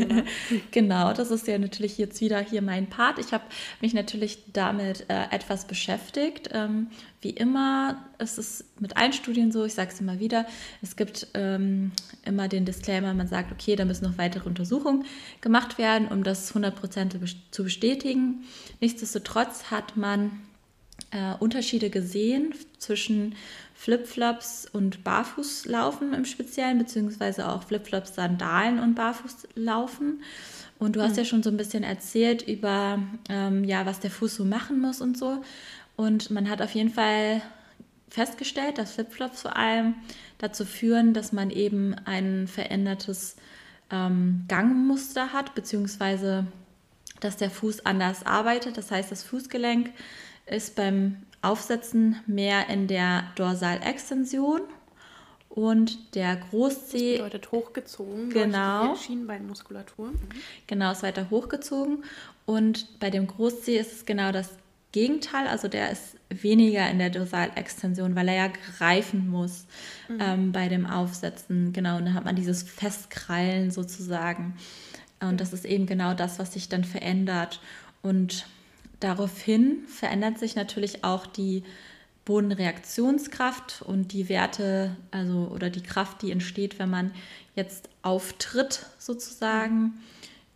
genau, 0.72 1.12
das 1.12 1.30
ist 1.30 1.46
ja 1.46 1.58
natürlich 1.58 1.96
jetzt 1.96 2.20
wieder 2.20 2.40
hier 2.40 2.60
mein 2.60 2.88
Part. 2.88 3.18
Ich 3.18 3.32
habe 3.32 3.44
mich 3.80 3.94
natürlich 3.94 4.38
damit 4.52 5.06
äh, 5.08 5.26
etwas 5.30 5.66
beschäftigt. 5.66 6.50
Ähm, 6.52 6.88
wie 7.20 7.30
immer 7.30 8.04
ist 8.18 8.38
es 8.38 8.64
mit 8.80 8.96
allen 8.96 9.12
Studien 9.12 9.52
so, 9.52 9.64
ich 9.64 9.74
sage 9.74 9.90
es 9.92 10.00
immer 10.00 10.18
wieder, 10.18 10.46
es 10.82 10.96
gibt 10.96 11.28
ähm, 11.34 11.92
immer 12.24 12.48
den 12.48 12.64
Disclaimer, 12.64 13.14
man 13.14 13.28
sagt, 13.28 13.52
okay, 13.52 13.76
da 13.76 13.84
müssen 13.84 14.04
noch 14.04 14.18
weitere 14.18 14.48
Untersuchungen 14.48 15.04
gemacht 15.40 15.78
werden, 15.78 16.08
um 16.08 16.24
das 16.24 16.54
100% 16.54 17.36
zu 17.50 17.64
bestätigen. 17.64 18.44
Nichtsdestotrotz 18.80 19.70
hat 19.70 19.96
man 19.96 20.40
äh, 21.10 21.34
Unterschiede 21.38 21.90
gesehen 21.90 22.54
zwischen 22.78 23.34
Flipflops 23.78 24.66
und 24.72 25.04
Barfußlaufen 25.04 26.12
im 26.12 26.24
Speziellen, 26.24 26.78
beziehungsweise 26.78 27.48
auch 27.48 27.62
Flipflops, 27.62 28.16
Sandalen 28.16 28.80
und 28.80 28.96
Barfußlaufen. 28.96 30.24
Und 30.80 30.96
du 30.96 31.00
hast 31.00 31.12
mhm. 31.12 31.18
ja 31.18 31.24
schon 31.24 31.42
so 31.44 31.50
ein 31.50 31.56
bisschen 31.56 31.84
erzählt 31.84 32.42
über, 32.42 32.98
ähm, 33.28 33.62
ja, 33.62 33.86
was 33.86 34.00
der 34.00 34.10
Fuß 34.10 34.34
so 34.34 34.44
machen 34.44 34.80
muss 34.80 35.00
und 35.00 35.16
so. 35.16 35.44
Und 35.94 36.32
man 36.32 36.50
hat 36.50 36.60
auf 36.60 36.72
jeden 36.72 36.90
Fall 36.90 37.40
festgestellt, 38.08 38.78
dass 38.78 38.94
Flipflops 38.94 39.42
vor 39.42 39.56
allem 39.56 39.94
dazu 40.38 40.64
führen, 40.64 41.14
dass 41.14 41.32
man 41.32 41.50
eben 41.50 41.94
ein 42.04 42.48
verändertes 42.48 43.36
ähm, 43.92 44.44
Gangmuster 44.48 45.32
hat, 45.32 45.54
beziehungsweise 45.54 46.48
dass 47.20 47.36
der 47.36 47.50
Fuß 47.50 47.86
anders 47.86 48.26
arbeitet. 48.26 48.76
Das 48.76 48.90
heißt, 48.90 49.12
das 49.12 49.22
Fußgelenk 49.22 49.90
ist 50.46 50.74
beim 50.74 51.18
Aufsetzen 51.42 52.16
mehr 52.26 52.68
in 52.68 52.86
der 52.86 53.24
Dorsalextension 53.36 54.60
und 55.48 56.14
der 56.14 56.36
Großzeh. 56.36 57.18
Das 57.18 57.24
bedeutet 57.26 57.52
hochgezogen. 57.52 58.30
Genau. 58.30 58.94
Schienbeinmuskulatur. 58.94 60.08
Mhm. 60.08 60.18
Genau, 60.66 60.92
ist 60.92 61.02
weiter 61.02 61.30
hochgezogen. 61.30 62.04
Und 62.46 62.98
bei 63.00 63.10
dem 63.10 63.26
Großzeh 63.26 63.76
ist 63.76 63.92
es 63.92 64.06
genau 64.06 64.32
das 64.32 64.50
Gegenteil. 64.92 65.46
Also 65.48 65.68
der 65.68 65.90
ist 65.90 66.16
weniger 66.30 66.88
in 66.90 66.98
der 66.98 67.10
Dorsalextension, 67.10 68.14
weil 68.14 68.28
er 68.28 68.34
ja 68.34 68.52
greifen 68.78 69.28
muss 69.28 69.66
mhm. 70.08 70.18
ähm, 70.20 70.52
bei 70.52 70.68
dem 70.68 70.86
Aufsetzen. 70.86 71.72
Genau, 71.72 71.96
und 71.96 72.06
dann 72.06 72.14
hat 72.14 72.24
man 72.24 72.36
dieses 72.36 72.62
Festkrallen 72.62 73.70
sozusagen. 73.70 74.56
Und 75.20 75.40
das 75.40 75.52
ist 75.52 75.64
eben 75.64 75.86
genau 75.86 76.14
das, 76.14 76.38
was 76.38 76.52
sich 76.52 76.68
dann 76.68 76.84
verändert. 76.84 77.60
Und 78.02 78.46
Daraufhin 79.00 79.84
verändert 79.86 80.38
sich 80.38 80.56
natürlich 80.56 81.04
auch 81.04 81.26
die 81.26 81.62
Bodenreaktionskraft 82.24 83.82
und 83.82 84.12
die 84.12 84.28
Werte, 84.28 84.94
also 85.10 85.50
oder 85.54 85.70
die 85.70 85.82
Kraft, 85.82 86.20
die 86.22 86.30
entsteht, 86.30 86.78
wenn 86.78 86.90
man 86.90 87.12
jetzt 87.54 87.88
auftritt, 88.02 88.86
sozusagen. 88.98 89.94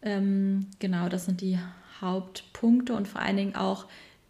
Ähm, 0.03 0.67
genau, 0.81 1.09
das 1.09 1.25
sind 1.25 1.41
die 1.41 1.59
Hauptpunkte 2.01 2.95
und 2.95 3.09
vor 3.09 3.23
allen 3.23 3.37
Dingen 3.37 3.57
auch 3.57 3.87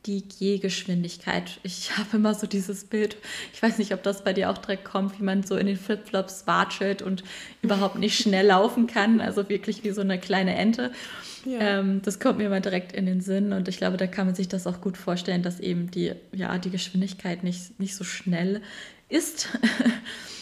die 0.07 0.23
Gehgeschwindigkeit. 0.29 1.59
Ich 1.63 1.91
habe 1.99 2.19
immer 2.19 2.35
so 2.35 2.47
dieses 2.47 2.85
Bild, 2.85 3.17
ich 3.53 3.63
weiß 3.63 3.79
nicht, 3.79 3.93
ob 3.93 4.03
das 4.03 4.25
bei 4.25 4.33
dir 4.33 4.51
auch 4.51 4.59
direkt 4.59 4.85
kommt, 4.85 5.19
wie 5.19 5.25
man 5.25 5.43
so 5.43 5.57
in 5.57 5.67
den 5.67 5.77
Flipflops 5.77 6.47
watschelt 6.47 7.03
und 7.03 7.25
überhaupt 7.63 7.99
nicht 7.99 8.19
schnell 8.19 8.47
laufen 8.47 8.87
kann, 8.87 9.21
also 9.21 9.49
wirklich 9.49 9.85
wie 9.85 9.91
so 9.91 10.01
eine 10.01 10.19
kleine 10.21 10.55
Ente. 10.55 10.93
Ja. 11.45 11.81
Ähm, 11.81 12.03
das 12.03 12.21
kommt 12.21 12.39
mir 12.39 12.47
immer 12.47 12.61
direkt 12.61 12.93
in 12.93 13.07
den 13.07 13.21
Sinn 13.21 13.53
und 13.53 13.69
ich 13.69 13.77
glaube, 13.77 13.97
da 13.97 14.07
kann 14.07 14.27
man 14.27 14.35
sich 14.35 14.49
das 14.49 14.67
auch 14.67 14.81
gut 14.81 14.97
vorstellen, 14.97 15.43
dass 15.43 15.61
eben 15.61 15.91
die, 15.91 16.13
ja, 16.33 16.57
die 16.59 16.71
Geschwindigkeit 16.71 17.43
nicht, 17.43 17.79
nicht 17.81 17.97
so 17.97 18.05
schnell 18.05 18.63
ist. 19.09 19.49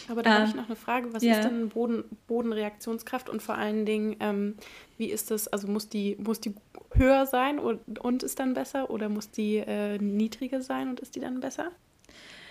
Aber 0.09 0.23
da 0.23 0.29
ähm, 0.29 0.35
habe 0.39 0.49
ich 0.49 0.55
noch 0.55 0.65
eine 0.65 0.75
Frage. 0.75 1.13
Was 1.13 1.23
ja. 1.23 1.35
ist 1.35 1.45
denn 1.45 1.69
Boden, 1.69 2.03
Bodenreaktionskraft 2.27 3.29
und 3.29 3.41
vor 3.41 3.55
allen 3.55 3.85
Dingen, 3.85 4.17
ähm, 4.19 4.55
wie 4.97 5.09
ist 5.09 5.31
das, 5.31 5.47
also 5.47 5.67
muss 5.67 5.89
die, 5.89 6.17
muss 6.19 6.39
die 6.39 6.53
höher 6.93 7.25
sein 7.25 7.59
und, 7.59 7.99
und 7.99 8.23
ist 8.23 8.39
dann 8.39 8.53
besser 8.53 8.89
oder 8.89 9.09
muss 9.09 9.31
die 9.31 9.57
äh, 9.57 9.97
niedriger 9.97 10.61
sein 10.61 10.89
und 10.89 10.99
ist 10.99 11.15
die 11.15 11.19
dann 11.19 11.39
besser? 11.39 11.71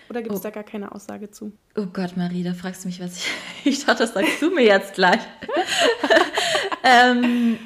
Oder 0.09 0.23
gibt 0.23 0.35
es 0.35 0.41
oh. 0.41 0.43
da 0.43 0.49
gar 0.49 0.63
keine 0.63 0.93
Aussage 0.93 1.31
zu? 1.31 1.53
Oh 1.77 1.85
Gott, 1.85 2.17
Marie, 2.17 2.43
da 2.43 2.53
fragst 2.53 2.83
du 2.83 2.89
mich, 2.89 2.99
was 2.99 3.17
ich. 3.17 3.31
Ich 3.63 3.85
dachte, 3.85 4.03
das 4.03 4.13
sagst 4.13 4.41
du 4.41 4.49
mir 4.49 4.65
jetzt 4.65 4.95
gleich. 4.95 5.21
ähm, 6.83 7.57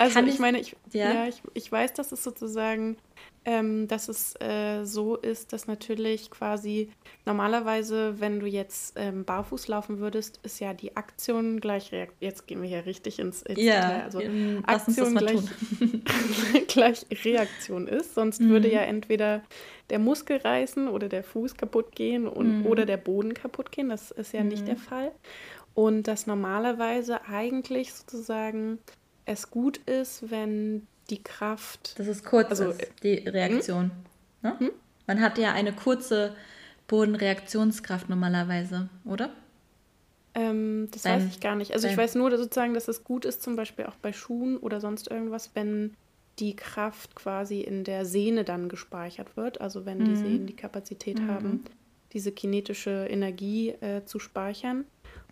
Also 0.00 0.20
ich, 0.20 0.28
ich, 0.28 0.38
meine, 0.38 0.58
ich, 0.60 0.76
ja? 0.92 1.12
ja 1.12 1.28
ich, 1.28 1.42
ich 1.52 1.70
weiß, 1.70 1.92
dass 1.92 2.10
es 2.10 2.24
sozusagen 2.24 2.96
ähm, 3.46 3.88
dass 3.88 4.08
es 4.08 4.34
äh, 4.40 4.84
so 4.84 5.16
ist, 5.16 5.52
dass 5.54 5.66
natürlich 5.66 6.30
quasi 6.30 6.90
normalerweise, 7.24 8.20
wenn 8.20 8.38
du 8.38 8.46
jetzt 8.46 8.94
ähm, 8.96 9.24
barfuß 9.24 9.68
laufen 9.68 9.98
würdest, 9.98 10.40
ist 10.42 10.60
ja 10.60 10.74
die 10.74 10.96
Aktion 10.96 11.60
gleich 11.60 11.90
Reaktion. 11.90 12.16
Jetzt 12.20 12.46
gehen 12.46 12.60
wir 12.60 12.68
hier 12.68 12.84
richtig 12.84 13.18
ins, 13.18 13.40
ins 13.42 13.60
ja, 13.60 13.80
Detail. 13.80 14.02
Also 14.04 14.20
Aktion 14.66 15.14
gleich, 15.14 15.40
gleich, 16.68 17.06
Reaktion 17.24 17.86
ist. 17.86 18.14
Sonst 18.14 18.42
mhm. 18.42 18.50
würde 18.50 18.70
ja 18.70 18.82
entweder 18.82 19.42
der 19.88 19.98
Muskel 19.98 20.36
reißen 20.36 20.88
oder 20.88 21.08
der 21.08 21.24
Fuß 21.24 21.54
kaputt 21.54 21.96
gehen 21.96 22.28
und, 22.28 22.60
mhm. 22.60 22.66
oder 22.66 22.84
der 22.84 22.98
Boden 22.98 23.32
kaputt 23.32 23.72
gehen. 23.72 23.88
Das 23.88 24.10
ist 24.10 24.34
ja 24.34 24.42
mhm. 24.42 24.48
nicht 24.48 24.68
der. 24.68 24.76
Fall. 24.76 25.12
Und 25.74 26.08
dass 26.08 26.26
normalerweise 26.26 27.24
eigentlich 27.24 27.94
sozusagen 27.94 28.78
es 29.24 29.50
gut 29.50 29.78
ist, 29.78 30.30
wenn 30.30 30.86
die 31.10 31.22
Kraft. 31.22 31.98
Das 31.98 32.06
ist 32.06 32.24
kurz, 32.24 32.50
also, 32.50 32.70
ist 32.70 32.92
die 33.02 33.16
Reaktion. 33.16 33.90
Hm? 34.42 34.50
Ne? 34.50 34.58
Hm? 34.58 34.70
Man 35.06 35.20
hat 35.20 35.38
ja 35.38 35.52
eine 35.52 35.72
kurze 35.72 36.34
Bodenreaktionskraft 36.86 38.08
normalerweise, 38.08 38.88
oder? 39.04 39.30
Ähm, 40.34 40.88
das 40.92 41.02
Dein, 41.02 41.20
weiß 41.20 41.28
ich 41.28 41.40
gar 41.40 41.56
nicht. 41.56 41.72
Also 41.72 41.88
ich 41.88 41.96
weiß 41.96 42.14
nur 42.14 42.30
dass 42.30 42.40
sozusagen, 42.40 42.74
dass 42.74 42.88
es 42.88 43.02
gut 43.02 43.24
ist, 43.24 43.42
zum 43.42 43.56
Beispiel 43.56 43.86
auch 43.86 43.96
bei 43.96 44.12
Schuhen 44.12 44.56
oder 44.56 44.80
sonst 44.80 45.10
irgendwas, 45.10 45.50
wenn 45.54 45.94
die 46.38 46.54
Kraft 46.54 47.16
quasi 47.16 47.60
in 47.60 47.84
der 47.84 48.04
Sehne 48.04 48.44
dann 48.44 48.68
gespeichert 48.68 49.36
wird. 49.36 49.60
Also 49.60 49.84
wenn 49.86 49.98
mhm. 49.98 50.04
die 50.04 50.16
Sehnen 50.16 50.46
die 50.46 50.56
Kapazität 50.56 51.20
mhm. 51.20 51.28
haben, 51.28 51.64
diese 52.12 52.32
kinetische 52.32 53.06
Energie 53.08 53.70
äh, 53.80 54.04
zu 54.04 54.18
speichern 54.18 54.84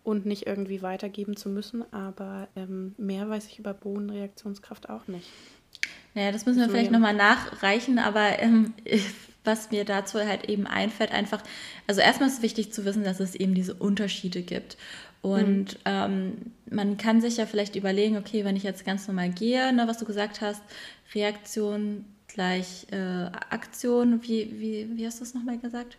und 0.05 0.27
nicht 0.27 0.47
irgendwie 0.47 0.83
weitergeben 0.83 1.37
zu 1.37 1.49
müssen. 1.49 1.85
Aber 1.93 2.49
ähm, 2.57 2.95
mehr 2.99 3.29
weiß 3.29 3.47
ich 3.47 3.59
über 3.59 3.75
Bodenreaktionskraft 3.75 4.89
auch 4.89 5.07
nicht. 5.09 5.29
Naja, 6.15 6.33
das 6.33 6.47
müssen 6.47 6.61
wir 6.61 6.69
vielleicht 6.69 6.91
nochmal 6.91 7.15
nachreichen, 7.15 7.99
aber 7.99 8.41
ähm, 8.41 8.75
was 9.45 9.71
mir 9.71 9.85
dazu 9.85 10.19
halt 10.19 10.49
eben 10.49 10.67
einfällt, 10.67 11.13
einfach, 11.13 11.43
also 11.87 12.01
erstmal 12.01 12.29
ist 12.29 12.39
es 12.39 12.43
wichtig 12.43 12.73
zu 12.73 12.85
wissen, 12.85 13.05
dass 13.05 13.21
es 13.21 13.35
eben 13.35 13.55
diese 13.55 13.75
Unterschiede 13.75 14.43
gibt. 14.43 14.77
Und 15.21 15.75
mhm. 15.75 15.79
ähm, 15.85 16.33
man 16.71 16.97
kann 16.97 17.21
sich 17.21 17.39
ja 17.39 17.47
vielleicht 17.47 17.77
überlegen, 17.77 18.17
okay, 18.17 18.45
wenn 18.45 18.57
ich 18.57 18.63
jetzt 18.63 18.85
ganz 18.85 19.09
normal 19.09 19.31
gehe, 19.31 19.73
ne, 19.73 19.89
was 19.89 19.99
du 19.99 20.05
gesagt 20.05 20.41
hast, 20.41 20.63
Reaktion 21.15 22.05
gleich 22.29 22.87
äh, 22.93 23.31
Aktion, 23.51 24.23
wie, 24.23 24.61
wie, 24.61 24.97
wie 24.97 25.07
hast 25.07 25.21
du 25.21 25.25
es 25.25 25.35
nochmal 25.35 25.59
gesagt? 25.59 25.97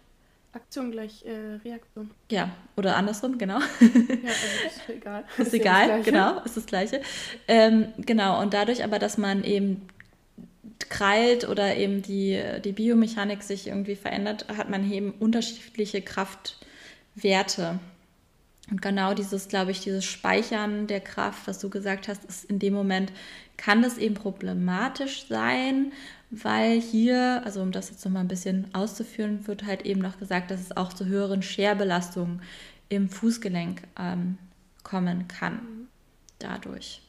Aktion 0.51 0.91
gleich 0.91 1.23
äh, 1.25 1.59
Reaktion. 1.63 2.09
Ja, 2.31 2.49
oder 2.75 2.95
andersrum, 2.95 3.37
genau. 3.37 3.59
Ja, 3.59 3.65
also 3.65 4.67
ist 4.67 4.89
egal. 4.89 5.23
ist, 5.37 5.47
ist 5.47 5.53
egal, 5.53 6.01
genau, 6.01 6.39
ist 6.41 6.57
das 6.57 6.65
Gleiche. 6.65 7.01
Ähm, 7.47 7.93
genau, 7.97 8.41
und 8.41 8.53
dadurch 8.53 8.83
aber, 8.83 8.97
dass 8.97 9.17
man 9.17 9.43
eben 9.43 9.87
krallt 10.89 11.47
oder 11.47 11.75
eben 11.75 12.01
die, 12.01 12.41
die 12.63 12.71
Biomechanik 12.71 13.43
sich 13.43 13.67
irgendwie 13.67 13.95
verändert, 13.95 14.47
hat 14.55 14.69
man 14.69 14.89
eben 14.91 15.11
unterschiedliche 15.11 16.01
Kraftwerte. 16.01 17.79
Und 18.71 18.81
genau 18.81 19.13
dieses, 19.13 19.47
glaube 19.47 19.71
ich, 19.71 19.81
dieses 19.81 20.05
Speichern 20.05 20.87
der 20.87 20.99
Kraft, 20.99 21.47
was 21.47 21.59
du 21.59 21.69
gesagt 21.69 22.07
hast, 22.07 22.25
ist 22.25 22.45
in 22.45 22.59
dem 22.59 22.73
Moment, 22.73 23.11
kann 23.57 23.81
das 23.81 23.97
eben 23.97 24.15
problematisch 24.15 25.27
sein, 25.27 25.91
weil 26.31 26.79
hier, 26.79 27.41
also 27.43 27.61
um 27.61 27.71
das 27.71 27.89
jetzt 27.89 28.05
nochmal 28.05 28.23
ein 28.23 28.27
bisschen 28.27 28.73
auszuführen, 28.73 29.47
wird 29.47 29.65
halt 29.65 29.83
eben 29.83 30.01
noch 30.01 30.19
gesagt, 30.19 30.51
dass 30.51 30.61
es 30.61 30.77
auch 30.77 30.93
zu 30.93 31.05
höheren 31.05 31.41
Scherbelastungen 31.41 32.41
im 32.87 33.09
Fußgelenk 33.09 33.83
ähm, 33.97 34.37
kommen 34.83 35.27
kann. 35.27 35.59
Dadurch. 36.37 37.01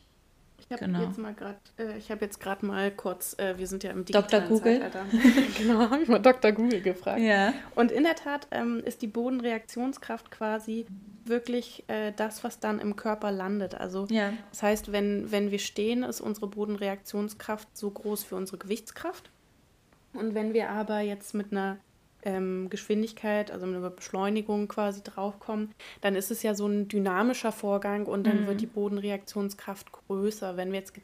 Ich 0.70 0.80
habe 0.80 0.86
genau. 0.86 1.02
jetzt 1.02 1.18
mal 1.18 1.34
gerade, 1.34 1.58
äh, 1.80 1.98
ich 1.98 2.12
habe 2.12 2.24
jetzt 2.24 2.38
gerade 2.38 2.64
mal 2.64 2.92
kurz, 2.92 3.36
äh, 3.40 3.58
wir 3.58 3.66
sind 3.66 3.82
ja 3.82 3.90
im 3.90 4.04
digitalen 4.04 4.48
Dr. 4.48 4.56
Google. 4.56 4.80
Genau, 5.58 5.80
habe 5.90 6.00
ich 6.00 6.08
mal 6.08 6.20
Dr. 6.20 6.52
Google 6.52 6.80
gefragt. 6.80 7.18
Ja. 7.18 7.52
Und 7.74 7.90
in 7.90 8.04
der 8.04 8.14
Tat 8.14 8.46
ähm, 8.52 8.80
ist 8.84 9.02
die 9.02 9.08
Bodenreaktionskraft 9.08 10.30
quasi 10.30 10.86
wirklich 11.24 11.82
äh, 11.88 12.12
das, 12.14 12.44
was 12.44 12.60
dann 12.60 12.78
im 12.78 12.94
Körper 12.94 13.32
landet. 13.32 13.74
Also 13.74 14.06
ja. 14.10 14.32
das 14.50 14.62
heißt, 14.62 14.92
wenn, 14.92 15.32
wenn 15.32 15.50
wir 15.50 15.58
stehen, 15.58 16.04
ist 16.04 16.20
unsere 16.20 16.46
Bodenreaktionskraft 16.46 17.76
so 17.76 17.90
groß 17.90 18.22
für 18.22 18.36
unsere 18.36 18.58
Gewichtskraft. 18.58 19.28
Und 20.12 20.36
wenn 20.36 20.54
wir 20.54 20.70
aber 20.70 21.00
jetzt 21.00 21.34
mit 21.34 21.50
einer 21.50 21.78
ähm, 22.24 22.68
Geschwindigkeit, 22.70 23.50
also 23.50 23.66
mit 23.66 23.76
einer 23.76 23.90
Beschleunigung 23.90 24.68
quasi 24.68 25.02
draufkommen, 25.02 25.74
dann 26.00 26.14
ist 26.14 26.30
es 26.30 26.42
ja 26.42 26.54
so 26.54 26.66
ein 26.66 26.88
dynamischer 26.88 27.52
Vorgang 27.52 28.06
und 28.06 28.26
dann 28.26 28.42
mhm. 28.42 28.46
wird 28.46 28.60
die 28.60 28.66
Bodenreaktionskraft 28.66 29.92
größer. 29.92 30.56
Wenn 30.56 30.72
wir 30.72 30.80
jetzt 30.80 30.94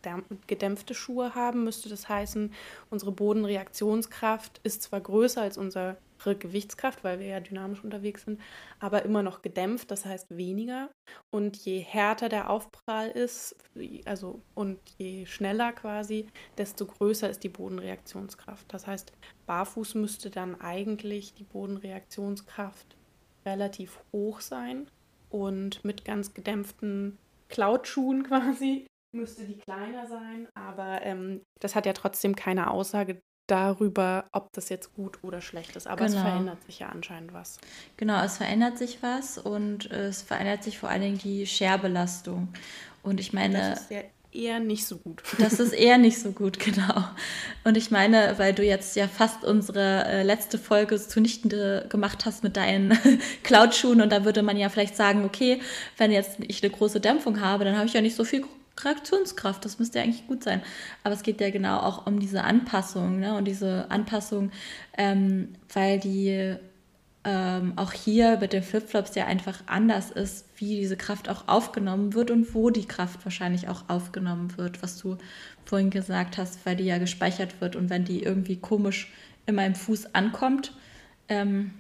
gedämpfte 0.47 0.95
Schuhe 0.95 1.35
haben, 1.35 1.65
müsste 1.65 1.89
das 1.89 2.09
heißen, 2.09 2.53
unsere 2.91 3.13
Bodenreaktionskraft 3.13 4.61
ist 4.63 4.83
zwar 4.83 5.01
größer 5.01 5.43
als 5.43 5.59
unser 5.59 5.97
Gewichtskraft, 6.25 7.05
weil 7.05 7.21
wir 7.21 7.27
ja 7.27 7.41
dynamisch 7.41 7.85
unterwegs 7.85 8.25
sind, 8.25 8.41
aber 8.81 9.05
immer 9.05 9.23
noch 9.23 9.43
gedämpft, 9.43 9.91
das 9.91 10.05
heißt 10.05 10.37
weniger. 10.37 10.91
Und 11.31 11.57
je 11.57 11.79
härter 11.79 12.29
der 12.29 12.51
Aufprall 12.51 13.11
ist, 13.11 13.57
also 14.05 14.43
und 14.55 14.79
je 14.99 15.27
schneller 15.27 15.73
quasi, 15.73 16.27
desto 16.59 16.87
größer 16.87 17.29
ist 17.31 17.45
die 17.45 17.49
Bodenreaktionskraft. 17.49 18.67
Das 18.73 18.87
heißt, 18.87 19.13
barfuß 19.47 19.95
müsste 19.95 20.31
dann 20.31 20.61
eigentlich 20.61 21.35
die 21.35 21.45
Bodenreaktionskraft 21.45 22.97
relativ 23.45 24.01
hoch 24.13 24.41
sein 24.41 24.89
und 25.31 25.85
mit 25.85 26.05
ganz 26.05 26.35
gedämpften 26.35 27.19
Klautschuhen 27.49 28.23
quasi 28.29 28.87
müsste 29.15 29.45
die 29.45 29.59
kleiner 29.59 30.07
sein, 30.07 30.49
aber 30.55 31.03
ähm, 31.03 31.43
das 31.61 31.75
hat 31.75 31.87
ja 31.87 31.93
trotzdem 31.95 32.37
keine 32.37 32.71
Aussage 32.71 33.21
darüber, 33.47 34.27
ob 34.33 34.53
das 34.53 34.69
jetzt 34.69 34.95
gut 34.95 35.19
oder 35.23 35.41
schlecht 35.41 35.77
ist. 35.77 35.87
Aber 35.87 36.07
genau. 36.07 36.19
es 36.19 36.23
verändert 36.23 36.65
sich 36.65 36.79
ja 36.81 36.89
anscheinend 36.89 37.33
was. 37.33 37.59
Genau, 37.97 38.23
es 38.23 38.39
verändert 38.39 38.79
sich 38.79 38.99
was 39.03 39.39
und 39.39 39.91
es 39.91 40.23
verändert 40.23 40.65
sich 40.65 40.79
vor 40.79 40.89
allen 40.89 41.03
Dingen 41.03 41.19
die 41.19 41.47
Scherbelastung. 41.47 42.49
Und 43.03 43.21
ich 43.21 43.33
meine. 43.33 43.59
Das 43.59 43.83
ist 43.83 43.91
ja 43.91 44.01
eher 44.33 44.61
nicht 44.61 44.87
so 44.87 44.99
gut. 44.99 45.23
Das 45.39 45.61
ist 45.61 45.73
eher 45.73 45.99
nicht 45.99 46.19
so 46.19 46.33
gut, 46.33 46.59
genau. 46.59 47.05
Und 47.65 47.77
ich 47.77 47.91
meine, 47.91 48.35
weil 48.37 48.53
du 48.53 48.63
jetzt 48.63 48.97
ja 48.97 49.09
fast 49.09 49.45
unsere 49.45 50.05
äh, 50.05 50.23
letzte 50.23 50.59
Folge 50.59 50.97
zunichte 50.97 51.87
gemacht 51.89 52.27
hast 52.27 52.43
mit 52.43 52.57
deinen 52.57 52.99
Cloud-Schuhen 53.43 54.01
und 54.01 54.11
da 54.11 54.25
würde 54.25 54.43
man 54.43 54.57
ja 54.57 54.69
vielleicht 54.69 54.97
sagen, 54.97 55.25
okay, 55.25 55.61
wenn 55.97 56.11
jetzt 56.11 56.39
ich 56.47 56.63
eine 56.63 56.73
große 56.73 57.01
Dämpfung 57.01 57.41
habe, 57.41 57.65
dann 57.65 57.77
habe 57.77 57.87
ich 57.87 57.95
ja 57.95 58.01
nicht 58.01 58.17
so 58.17 58.25
viel 58.25 58.45
Reaktionskraft, 58.79 59.65
das 59.65 59.79
müsste 59.79 59.99
ja 59.99 60.05
eigentlich 60.05 60.27
gut 60.27 60.43
sein. 60.43 60.63
Aber 61.05 61.15
es 61.15 61.23
geht 61.23 61.41
ja 61.41 61.51
genau 61.51 61.79
auch 61.79 62.07
um 62.07 62.21
diese 62.21 62.45
Anpassung 62.45 63.21
ne? 63.21 63.37
und 63.37 63.47
diese 63.47 63.91
Anpassung, 63.91 64.51
ähm, 64.97 65.55
weil 65.73 65.99
die 65.99 66.57
ähm, 67.25 67.73
auch 67.75 67.93
hier 67.93 68.39
mit 68.39 68.53
den 68.53 68.63
Flipflops 68.63 69.17
ja 69.17 69.27
einfach 69.27 69.61
anders 69.67 70.13
ist, 70.13 70.45
wie 70.59 70.77
diese 70.77 70.97
Kraft 70.97 71.29
auch 71.29 71.49
aufgenommen 71.49 72.15
wird 72.15 72.31
und 72.31 72.55
wo 72.55 72.71
die 72.71 72.87
Kraft 72.87 73.25
wahrscheinlich 73.25 73.69
auch 73.69 73.89
aufgenommen 73.89 74.57
wird, 74.57 74.81
was 74.83 74.99
du 74.99 75.19
vorhin 75.65 75.91
gesagt 75.91 76.39
hast, 76.39 76.65
weil 76.65 76.77
die 76.77 76.85
ja 76.85 76.99
gespeichert 76.99 77.61
wird 77.61 77.75
und 77.75 77.91
wenn 77.91 78.05
die 78.05 78.23
irgendwie 78.23 78.57
komisch 78.57 79.13
in 79.47 79.57
meinem 79.57 79.75
Fuß 79.75 80.15
ankommt, 80.15 80.73
ähm, 81.29 81.73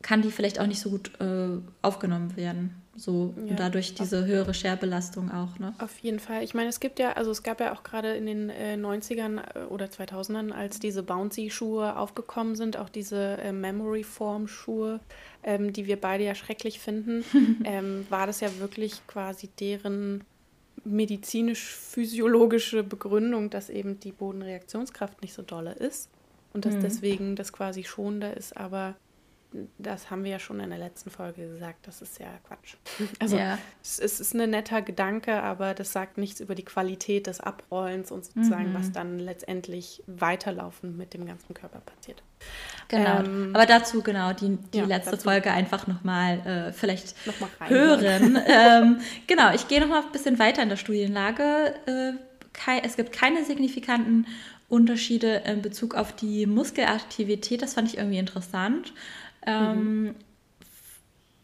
kann 0.00 0.22
die 0.22 0.30
vielleicht 0.30 0.58
auch 0.58 0.66
nicht 0.66 0.80
so 0.80 0.88
gut 0.88 1.10
äh, 1.20 1.58
aufgenommen 1.82 2.36
werden. 2.36 2.74
So 2.96 3.34
ja. 3.36 3.50
und 3.50 3.60
dadurch 3.60 3.94
diese 3.94 4.24
höhere 4.24 4.54
Scherbelastung 4.54 5.30
auch, 5.30 5.58
ne? 5.58 5.74
Auf 5.78 5.98
jeden 5.98 6.18
Fall. 6.18 6.42
Ich 6.42 6.54
meine, 6.54 6.68
es 6.68 6.80
gibt 6.80 6.98
ja, 6.98 7.12
also 7.12 7.30
es 7.30 7.42
gab 7.42 7.60
ja 7.60 7.74
auch 7.74 7.82
gerade 7.82 8.16
in 8.16 8.26
den 8.26 8.50
äh, 8.50 8.74
90ern 8.74 9.40
äh, 9.54 9.64
oder 9.66 9.86
2000ern, 9.86 10.50
als 10.50 10.80
diese 10.80 11.02
Bouncy-Schuhe 11.02 11.96
aufgekommen 11.96 12.56
sind, 12.56 12.78
auch 12.78 12.88
diese 12.88 13.38
äh, 13.38 13.52
Memory-Form-Schuhe, 13.52 15.00
ähm, 15.42 15.72
die 15.72 15.86
wir 15.86 16.00
beide 16.00 16.24
ja 16.24 16.34
schrecklich 16.34 16.80
finden, 16.80 17.24
ähm, 17.64 18.06
war 18.08 18.26
das 18.26 18.40
ja 18.40 18.48
wirklich 18.58 19.06
quasi 19.06 19.48
deren 19.60 20.24
medizinisch-physiologische 20.84 22.82
Begründung, 22.82 23.50
dass 23.50 23.68
eben 23.68 24.00
die 24.00 24.12
Bodenreaktionskraft 24.12 25.20
nicht 25.20 25.34
so 25.34 25.42
dolle 25.42 25.72
ist 25.72 26.08
und 26.54 26.64
dass 26.64 26.74
mhm. 26.74 26.80
deswegen 26.80 27.36
das 27.36 27.52
quasi 27.52 27.84
schonender 27.84 28.36
ist, 28.36 28.56
aber 28.56 28.94
das 29.78 30.10
haben 30.10 30.24
wir 30.24 30.32
ja 30.32 30.38
schon 30.38 30.60
in 30.60 30.70
der 30.70 30.78
letzten 30.78 31.10
Folge 31.10 31.48
gesagt, 31.48 31.86
das 31.86 32.02
ist 32.02 32.18
ja 32.18 32.28
Quatsch. 32.46 32.76
Also 33.18 33.36
ja. 33.36 33.58
Es, 33.82 33.98
es, 33.98 34.20
ist 34.20 34.34
ein 34.34 34.50
netter 34.50 34.82
Gedanke, 34.82 35.42
aber 35.42 35.74
das 35.74 35.92
sagt 35.92 36.18
nichts 36.18 36.40
über 36.40 36.54
die 36.54 36.64
Qualität 36.64 37.26
des 37.26 37.40
Abrollens 37.40 38.10
und 38.10 38.24
sozusagen, 38.24 38.72
mhm. 38.72 38.74
was 38.74 38.92
dann 38.92 39.18
letztendlich 39.18 40.02
weiterlaufend 40.06 40.96
mit 40.96 41.14
dem 41.14 41.26
ganzen 41.26 41.54
Körper 41.54 41.80
passiert. 41.80 42.22
Genau. 42.88 43.20
Ähm, 43.20 43.50
aber 43.54 43.66
dazu 43.66 44.02
genau 44.02 44.32
die, 44.32 44.58
die 44.72 44.78
ja, 44.78 44.84
letzte 44.84 45.12
dazu. 45.12 45.24
Folge 45.24 45.50
einfach 45.50 45.86
nochmal 45.86 46.38
äh, 46.46 46.72
vielleicht 46.72 47.14
noch 47.26 47.34
mal 47.40 47.68
hören. 47.68 48.38
ähm, 48.46 49.00
genau, 49.26 49.52
ich 49.54 49.68
gehe 49.68 49.80
nochmal 49.80 50.02
ein 50.02 50.12
bisschen 50.12 50.38
weiter 50.38 50.62
in 50.62 50.68
der 50.68 50.76
Studienlage. 50.76 51.74
Äh, 51.86 52.12
kei, 52.52 52.80
es 52.84 52.96
gibt 52.96 53.12
keine 53.12 53.44
signifikanten 53.44 54.26
Unterschiede 54.68 55.42
in 55.46 55.62
Bezug 55.62 55.94
auf 55.94 56.12
die 56.12 56.46
Muskelaktivität. 56.46 57.62
Das 57.62 57.74
fand 57.74 57.88
ich 57.88 57.98
irgendwie 57.98 58.18
interessant. 58.18 58.92
Ähm, 59.46 60.02
mhm. 60.02 60.14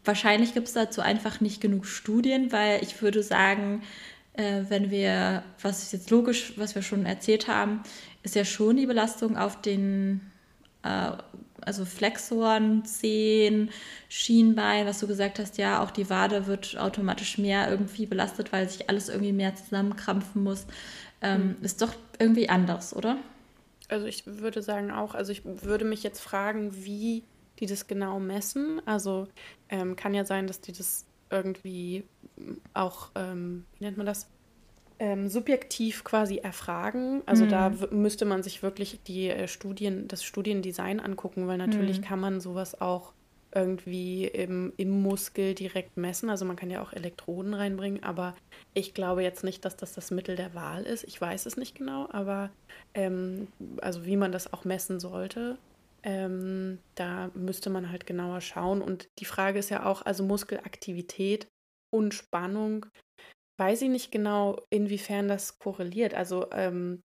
Wahrscheinlich 0.05 0.53
gibt 0.53 0.67
es 0.67 0.73
dazu 0.73 1.01
einfach 1.01 1.39
nicht 1.39 1.61
genug 1.61 1.85
Studien, 1.85 2.51
weil 2.51 2.83
ich 2.83 3.01
würde 3.01 3.23
sagen, 3.23 3.81
äh, 4.33 4.63
wenn 4.67 4.91
wir, 4.91 5.43
was 5.61 5.83
ist 5.83 5.93
jetzt 5.93 6.09
logisch, 6.09 6.53
was 6.57 6.75
wir 6.75 6.81
schon 6.81 7.05
erzählt 7.05 7.47
haben, 7.47 7.81
ist 8.23 8.35
ja 8.35 8.43
schon 8.43 8.77
die 8.77 8.85
Belastung 8.85 9.37
auf 9.37 9.61
den, 9.61 10.19
äh, 10.83 11.11
also 11.61 11.85
Flexoren, 11.85 12.83
Zehen, 12.83 13.69
Schienbein, 14.09 14.85
was 14.85 14.99
du 14.99 15.07
gesagt 15.07 15.39
hast, 15.39 15.57
ja, 15.57 15.81
auch 15.81 15.91
die 15.91 16.09
Wade 16.09 16.47
wird 16.47 16.77
automatisch 16.77 17.37
mehr 17.37 17.69
irgendwie 17.69 18.05
belastet, 18.05 18.51
weil 18.51 18.67
sich 18.67 18.89
alles 18.89 19.07
irgendwie 19.07 19.31
mehr 19.31 19.55
zusammenkrampfen 19.55 20.43
muss. 20.43 20.65
Ähm, 21.21 21.55
mhm. 21.59 21.63
Ist 21.63 21.81
doch 21.81 21.93
irgendwie 22.19 22.49
anders, 22.49 22.93
oder? 22.93 23.17
Also 23.87 24.05
ich 24.07 24.25
würde 24.25 24.61
sagen 24.61 24.91
auch, 24.91 25.13
also 25.13 25.31
ich 25.31 25.43
würde 25.45 25.85
mich 25.85 26.03
jetzt 26.03 26.19
fragen, 26.19 26.73
wie 26.85 27.23
die 27.59 27.65
das 27.65 27.87
genau 27.87 28.19
messen. 28.19 28.81
Also 28.85 29.27
ähm, 29.69 29.95
kann 29.95 30.13
ja 30.13 30.25
sein, 30.25 30.47
dass 30.47 30.61
die 30.61 30.71
das 30.71 31.05
irgendwie 31.29 32.03
auch, 32.73 33.09
ähm, 33.15 33.65
wie 33.77 33.85
nennt 33.85 33.97
man 33.97 34.05
das, 34.05 34.27
ähm, 34.99 35.27
subjektiv 35.27 36.03
quasi 36.03 36.37
erfragen. 36.37 37.23
Also 37.25 37.45
mhm. 37.45 37.49
da 37.49 37.71
müsste 37.91 38.25
man 38.25 38.43
sich 38.43 38.63
wirklich 38.63 39.01
die 39.03 39.29
äh, 39.29 39.47
Studien, 39.47 40.07
das 40.07 40.23
Studiendesign 40.23 40.99
angucken, 40.99 41.47
weil 41.47 41.57
natürlich 41.57 41.99
mhm. 41.99 42.03
kann 42.03 42.19
man 42.19 42.39
sowas 42.39 42.79
auch 42.79 43.13
irgendwie 43.55 44.25
im, 44.25 44.73
im 44.77 45.01
Muskel 45.01 45.53
direkt 45.53 45.97
messen. 45.97 46.29
Also 46.29 46.45
man 46.45 46.55
kann 46.55 46.69
ja 46.69 46.81
auch 46.81 46.93
Elektroden 46.93 47.53
reinbringen, 47.53 48.03
aber 48.03 48.35
ich 48.73 48.93
glaube 48.93 49.23
jetzt 49.23 49.43
nicht, 49.43 49.65
dass 49.65 49.75
das 49.75 49.93
das 49.93 50.11
Mittel 50.11 50.35
der 50.35 50.55
Wahl 50.55 50.83
ist. 50.83 51.03
Ich 51.03 51.19
weiß 51.19 51.45
es 51.45 51.57
nicht 51.57 51.75
genau, 51.75 52.07
aber 52.11 52.49
ähm, 52.93 53.47
also 53.81 54.05
wie 54.05 54.17
man 54.17 54.31
das 54.31 54.53
auch 54.53 54.65
messen 54.65 54.99
sollte, 54.99 55.57
ähm, 56.03 56.79
da 56.95 57.31
müsste 57.33 57.69
man 57.69 57.89
halt 57.89 58.05
genauer 58.05 58.41
schauen. 58.41 58.81
Und 58.81 59.09
die 59.19 59.25
Frage 59.25 59.59
ist 59.59 59.69
ja 59.69 59.85
auch, 59.85 60.03
also 60.03 60.23
Muskelaktivität 60.23 61.47
und 61.91 62.13
Spannung, 62.13 62.85
weiß 63.57 63.83
ich 63.83 63.89
nicht 63.89 64.11
genau, 64.11 64.59
inwiefern 64.69 65.27
das 65.27 65.59
korreliert. 65.59 66.13
Also 66.13 66.51
ähm, 66.51 67.01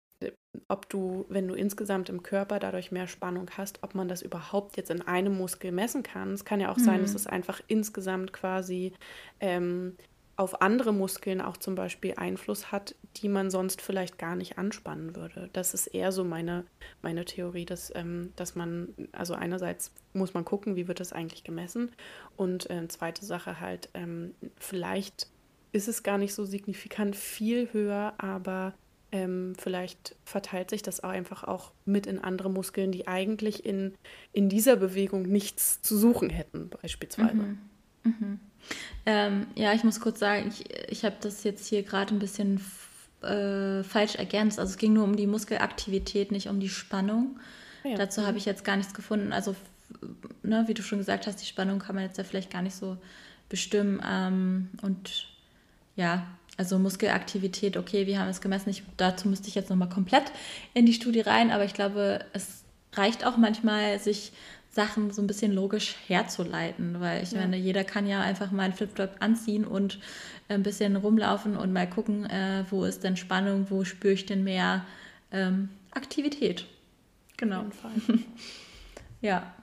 ob 0.67 0.87
du, 0.89 1.25
wenn 1.29 1.47
du 1.47 1.55
insgesamt 1.55 2.09
im 2.09 2.23
Körper 2.23 2.59
dadurch 2.59 2.91
mehr 2.91 3.07
Spannung 3.07 3.49
hast, 3.57 3.83
ob 3.83 3.95
man 3.95 4.07
das 4.07 4.21
überhaupt 4.21 4.77
jetzt 4.77 4.89
in 4.89 5.01
einem 5.01 5.37
Muskel 5.37 5.71
messen 5.71 6.03
kann. 6.03 6.31
Es 6.33 6.45
kann 6.45 6.61
ja 6.61 6.71
auch 6.71 6.77
mhm. 6.77 6.83
sein, 6.83 7.01
dass 7.01 7.11
mhm. 7.11 7.17
es 7.17 7.27
einfach 7.27 7.61
insgesamt 7.67 8.31
quasi 8.31 8.93
ähm, 9.39 9.97
auf 10.37 10.61
andere 10.61 10.93
Muskeln 10.93 11.41
auch 11.41 11.57
zum 11.57 11.75
Beispiel 11.75 12.13
Einfluss 12.17 12.71
hat, 12.71 12.95
die 13.17 13.29
man 13.29 13.49
sonst 13.49 13.81
vielleicht 13.81 14.17
gar 14.17 14.35
nicht 14.35 14.57
anspannen 14.57 15.15
würde. 15.15 15.49
Das 15.53 15.73
ist 15.73 15.87
eher 15.87 16.11
so 16.11 16.23
meine, 16.23 16.65
meine 17.01 17.25
Theorie, 17.25 17.65
dass, 17.65 17.91
ähm, 17.95 18.33
dass 18.35 18.55
man, 18.55 18.93
also 19.11 19.33
einerseits 19.33 19.91
muss 20.13 20.33
man 20.33 20.45
gucken, 20.45 20.75
wie 20.75 20.87
wird 20.87 20.99
das 20.99 21.13
eigentlich 21.13 21.43
gemessen 21.43 21.91
und 22.35 22.69
äh, 22.69 22.87
zweite 22.87 23.25
Sache 23.25 23.59
halt, 23.59 23.89
ähm, 23.93 24.35
vielleicht 24.57 25.27
ist 25.71 25.87
es 25.87 26.03
gar 26.03 26.17
nicht 26.17 26.33
so 26.33 26.45
signifikant 26.45 27.15
viel 27.15 27.71
höher, 27.73 28.13
aber 28.17 28.73
ähm, 29.11 29.53
vielleicht 29.57 30.15
verteilt 30.25 30.69
sich 30.69 30.81
das 30.81 31.03
auch 31.03 31.09
einfach 31.09 31.43
auch 31.43 31.71
mit 31.85 32.07
in 32.07 32.19
andere 32.19 32.49
Muskeln, 32.49 32.91
die 32.91 33.07
eigentlich 33.07 33.65
in, 33.65 33.93
in 34.33 34.49
dieser 34.49 34.75
Bewegung 34.75 35.23
nichts 35.23 35.81
zu 35.81 35.97
suchen 35.97 36.29
hätten, 36.29 36.69
beispielsweise. 36.81 37.35
Mhm. 37.35 37.57
Mhm. 38.03 38.39
Ähm, 39.05 39.47
ja, 39.55 39.73
ich 39.73 39.83
muss 39.83 39.99
kurz 39.99 40.19
sagen, 40.19 40.47
ich, 40.47 40.65
ich 40.89 41.05
habe 41.05 41.15
das 41.21 41.43
jetzt 41.43 41.67
hier 41.67 41.83
gerade 41.83 42.13
ein 42.13 42.19
bisschen 42.19 42.59
äh, 43.25 43.83
falsch 43.83 44.15
ergänzt. 44.15 44.59
Also 44.59 44.71
es 44.71 44.77
ging 44.77 44.93
nur 44.93 45.03
um 45.03 45.15
die 45.15 45.27
Muskelaktivität, 45.27 46.31
nicht 46.31 46.47
um 46.47 46.59
die 46.59 46.69
Spannung. 46.69 47.39
Ja. 47.83 47.95
Dazu 47.95 48.25
habe 48.25 48.37
ich 48.37 48.45
jetzt 48.45 48.63
gar 48.63 48.77
nichts 48.77 48.93
gefunden. 48.93 49.33
Also, 49.33 49.55
ne, 50.43 50.63
wie 50.67 50.73
du 50.73 50.81
schon 50.81 50.99
gesagt 50.99 51.27
hast, 51.27 51.41
die 51.41 51.45
Spannung 51.45 51.79
kann 51.79 51.95
man 51.95 52.03
jetzt 52.03 52.17
ja 52.17 52.23
vielleicht 52.23 52.51
gar 52.51 52.61
nicht 52.61 52.75
so 52.75 52.97
bestimmen. 53.49 54.01
Ähm, 54.07 54.69
und 54.81 55.27
ja, 55.95 56.25
also 56.57 56.79
Muskelaktivität, 56.79 57.77
okay, 57.77 58.07
wir 58.07 58.19
haben 58.19 58.29
es 58.29 58.41
gemessen. 58.41 58.69
Ich, 58.69 58.83
dazu 58.97 59.27
müsste 59.27 59.47
ich 59.47 59.55
jetzt 59.55 59.69
nochmal 59.69 59.89
komplett 59.89 60.31
in 60.73 60.85
die 60.85 60.93
Studie 60.93 61.21
rein, 61.21 61.51
aber 61.51 61.65
ich 61.65 61.73
glaube, 61.73 62.25
es 62.33 62.63
reicht 62.93 63.25
auch 63.25 63.37
manchmal, 63.37 63.99
sich 63.99 64.31
Sachen 64.75 65.11
so 65.11 65.21
ein 65.21 65.27
bisschen 65.27 65.53
logisch 65.53 65.95
herzuleiten, 66.07 66.99
weil 66.99 67.23
ich 67.23 67.31
ja. 67.31 67.39
meine, 67.39 67.55
jeder 67.55 67.85
kann 67.85 68.05
ja 68.05 68.19
einfach 68.19 68.51
mal 68.51 68.63
einen 68.63 68.73
Flipflop 68.73 69.11
anziehen 69.19 69.63
und 69.63 69.99
ein 70.49 70.63
bisschen 70.63 70.97
rumlaufen 70.97 71.55
und 71.55 71.71
mal 71.71 71.89
gucken, 71.89 72.29
äh, 72.29 72.65
wo 72.69 72.83
ist 72.83 73.05
denn 73.05 73.15
Spannung, 73.15 73.67
wo 73.69 73.85
spüre 73.85 74.13
ich 74.13 74.25
denn 74.25 74.43
mehr 74.43 74.85
ähm, 75.31 75.69
Aktivität. 75.91 76.65
Genau. 77.37 77.63
ja, 79.21 79.53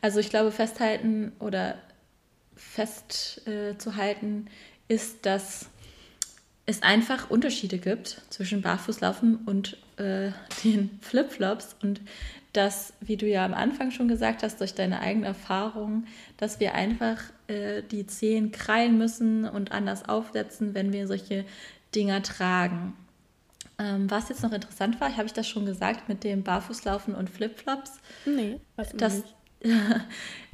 also 0.00 0.20
ich 0.20 0.30
glaube, 0.30 0.50
festhalten 0.52 1.32
oder 1.38 1.76
festzuhalten 2.56 4.46
äh, 4.88 4.94
ist, 4.94 5.26
dass 5.26 5.66
es 6.64 6.82
einfach 6.82 7.28
Unterschiede 7.28 7.76
gibt 7.76 8.22
zwischen 8.30 8.62
Barfußlaufen 8.62 9.36
und 9.44 9.76
äh, 9.98 10.30
den 10.64 10.98
Flipflops 11.02 11.76
und 11.82 12.00
dass, 12.52 12.92
wie 13.00 13.16
du 13.16 13.26
ja 13.26 13.44
am 13.44 13.54
Anfang 13.54 13.90
schon 13.90 14.08
gesagt 14.08 14.42
hast, 14.42 14.60
durch 14.60 14.74
deine 14.74 15.00
eigene 15.00 15.26
Erfahrung, 15.26 16.04
dass 16.36 16.60
wir 16.60 16.74
einfach 16.74 17.18
äh, 17.48 17.82
die 17.82 18.06
Zehen 18.06 18.52
krallen 18.52 18.98
müssen 18.98 19.48
und 19.48 19.72
anders 19.72 20.08
aufsetzen, 20.08 20.74
wenn 20.74 20.92
wir 20.92 21.06
solche 21.06 21.44
Dinger 21.94 22.22
tragen. 22.22 22.94
Ähm, 23.78 24.10
was 24.10 24.28
jetzt 24.28 24.42
noch 24.42 24.52
interessant 24.52 25.00
war, 25.00 25.16
habe 25.16 25.26
ich 25.26 25.32
das 25.32 25.48
schon 25.48 25.64
gesagt 25.64 26.08
mit 26.08 26.24
dem 26.24 26.42
Barfußlaufen 26.42 27.14
und 27.14 27.30
Flipflops? 27.30 28.00
Nee, 28.26 28.60
was 28.76 28.90
das, 28.96 29.16
nicht. 29.16 29.34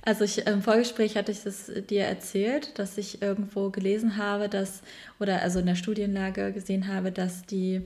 Also 0.02 0.24
ich, 0.24 0.46
im 0.46 0.62
Vorgespräch 0.62 1.16
hatte 1.16 1.32
ich 1.32 1.42
das 1.42 1.70
dir 1.90 2.04
erzählt, 2.04 2.78
dass 2.78 2.96
ich 2.96 3.20
irgendwo 3.20 3.68
gelesen 3.68 4.16
habe, 4.16 4.48
dass, 4.48 4.80
oder 5.20 5.42
also 5.42 5.58
in 5.58 5.66
der 5.66 5.74
Studienlage 5.74 6.52
gesehen 6.52 6.86
habe, 6.86 7.12
dass 7.12 7.42
die 7.44 7.82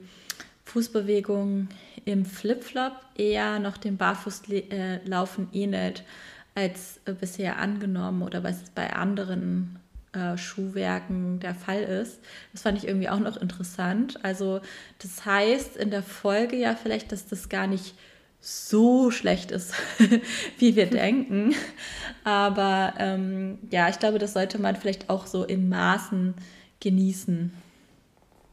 Fußbewegung 0.64 1.68
im 2.04 2.24
Flipflop 2.24 2.92
eher 3.16 3.58
noch 3.58 3.76
dem 3.76 3.96
Barfußlaufen 3.96 5.48
ähnelt 5.52 6.04
als 6.54 7.00
bisher 7.20 7.58
angenommen 7.58 8.22
oder 8.22 8.44
was 8.44 8.70
bei 8.74 8.92
anderen 8.92 9.78
äh, 10.12 10.36
Schuhwerken 10.36 11.40
der 11.40 11.54
Fall 11.54 11.82
ist. 11.82 12.20
Das 12.52 12.62
fand 12.62 12.76
ich 12.76 12.86
irgendwie 12.86 13.08
auch 13.08 13.18
noch 13.18 13.36
interessant. 13.38 14.22
Also 14.22 14.60
das 14.98 15.24
heißt 15.24 15.76
in 15.76 15.90
der 15.90 16.02
Folge 16.02 16.56
ja 16.56 16.74
vielleicht, 16.74 17.12
dass 17.12 17.26
das 17.26 17.48
gar 17.48 17.66
nicht 17.66 17.94
so 18.40 19.10
schlecht 19.10 19.52
ist, 19.52 19.72
wie 20.58 20.76
wir 20.76 20.86
denken. 20.90 21.54
Aber 22.24 22.94
ähm, 22.98 23.58
ja, 23.70 23.88
ich 23.88 23.98
glaube, 23.98 24.18
das 24.18 24.34
sollte 24.34 24.58
man 24.58 24.76
vielleicht 24.76 25.08
auch 25.08 25.26
so 25.26 25.44
in 25.44 25.68
Maßen 25.68 26.34
genießen. 26.80 27.52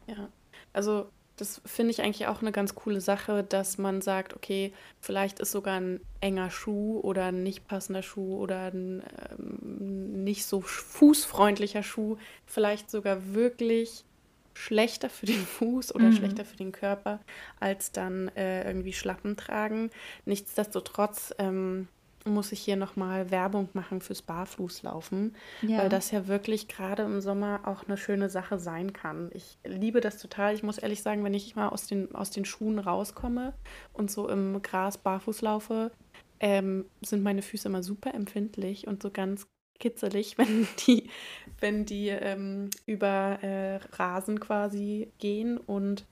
Ja, 0.06 0.28
also 0.72 1.10
das 1.40 1.62
finde 1.64 1.92
ich 1.92 2.02
eigentlich 2.02 2.26
auch 2.26 2.42
eine 2.42 2.52
ganz 2.52 2.74
coole 2.74 3.00
Sache, 3.00 3.42
dass 3.42 3.78
man 3.78 4.02
sagt, 4.02 4.34
okay, 4.34 4.72
vielleicht 5.00 5.40
ist 5.40 5.52
sogar 5.52 5.80
ein 5.80 6.00
enger 6.20 6.50
Schuh 6.50 7.00
oder 7.00 7.26
ein 7.26 7.42
nicht 7.42 7.66
passender 7.66 8.02
Schuh 8.02 8.36
oder 8.36 8.72
ein 8.72 9.02
ähm, 9.38 10.22
nicht 10.22 10.44
so 10.44 10.60
fußfreundlicher 10.60 11.82
Schuh 11.82 12.16
vielleicht 12.44 12.90
sogar 12.90 13.32
wirklich 13.34 14.04
schlechter 14.52 15.08
für 15.08 15.26
den 15.26 15.40
Fuß 15.46 15.94
oder 15.94 16.06
mhm. 16.06 16.16
schlechter 16.16 16.44
für 16.44 16.56
den 16.56 16.72
Körper 16.72 17.20
als 17.58 17.92
dann 17.92 18.28
äh, 18.36 18.66
irgendwie 18.66 18.92
Schlappen 18.92 19.36
tragen. 19.36 19.90
Nichtsdestotrotz 20.26 21.34
ähm, 21.38 21.88
muss 22.24 22.52
ich 22.52 22.60
hier 22.60 22.76
nochmal 22.76 23.30
Werbung 23.30 23.68
machen 23.72 24.00
fürs 24.00 24.22
Barfußlaufen, 24.22 25.34
ja. 25.62 25.78
weil 25.78 25.88
das 25.88 26.10
ja 26.10 26.28
wirklich 26.28 26.68
gerade 26.68 27.02
im 27.02 27.20
Sommer 27.20 27.62
auch 27.64 27.84
eine 27.86 27.96
schöne 27.96 28.28
Sache 28.28 28.58
sein 28.58 28.92
kann. 28.92 29.30
Ich 29.32 29.58
liebe 29.64 30.00
das 30.00 30.18
total. 30.18 30.54
Ich 30.54 30.62
muss 30.62 30.78
ehrlich 30.78 31.02
sagen, 31.02 31.24
wenn 31.24 31.34
ich 31.34 31.56
mal 31.56 31.68
aus 31.68 31.86
den, 31.86 32.14
aus 32.14 32.30
den 32.30 32.44
Schuhen 32.44 32.78
rauskomme 32.78 33.54
und 33.92 34.10
so 34.10 34.28
im 34.28 34.60
Gras 34.62 34.98
barfuß 34.98 35.42
laufe, 35.42 35.92
ähm, 36.40 36.86
sind 37.02 37.22
meine 37.22 37.42
Füße 37.42 37.68
immer 37.68 37.82
super 37.82 38.14
empfindlich 38.14 38.86
und 38.86 39.02
so 39.02 39.10
ganz 39.10 39.46
kitzelig, 39.78 40.38
wenn 40.38 40.68
die, 40.86 41.10
wenn 41.58 41.84
die 41.84 42.08
ähm, 42.08 42.70
über 42.86 43.42
äh, 43.42 43.76
Rasen 43.92 44.40
quasi 44.40 45.10
gehen. 45.18 45.58
Und 45.58 46.06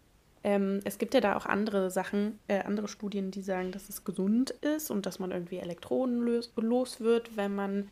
ähm, 0.45 0.81
es 0.85 0.99
gibt 0.99 1.15
ja 1.15 1.21
da 1.21 1.37
auch 1.37 1.47
andere 1.47 1.91
Sachen, 1.91 2.39
äh, 2.49 2.61
andere 2.61 2.89
Studien, 2.89 3.31
die 3.31 3.43
sagen, 3.43 3.73
dass 3.73 3.89
es 3.89 4.05
gesund 4.05 4.51
ist 4.51 4.91
und 4.91 5.07
dass 5.07 5.19
man 5.19 5.31
irgendwie 5.31 5.59
Elektronen 5.59 6.21
los, 6.21 6.53
los 6.57 7.01
wird, 7.01 7.37
wenn 7.37 7.55
man 7.55 7.91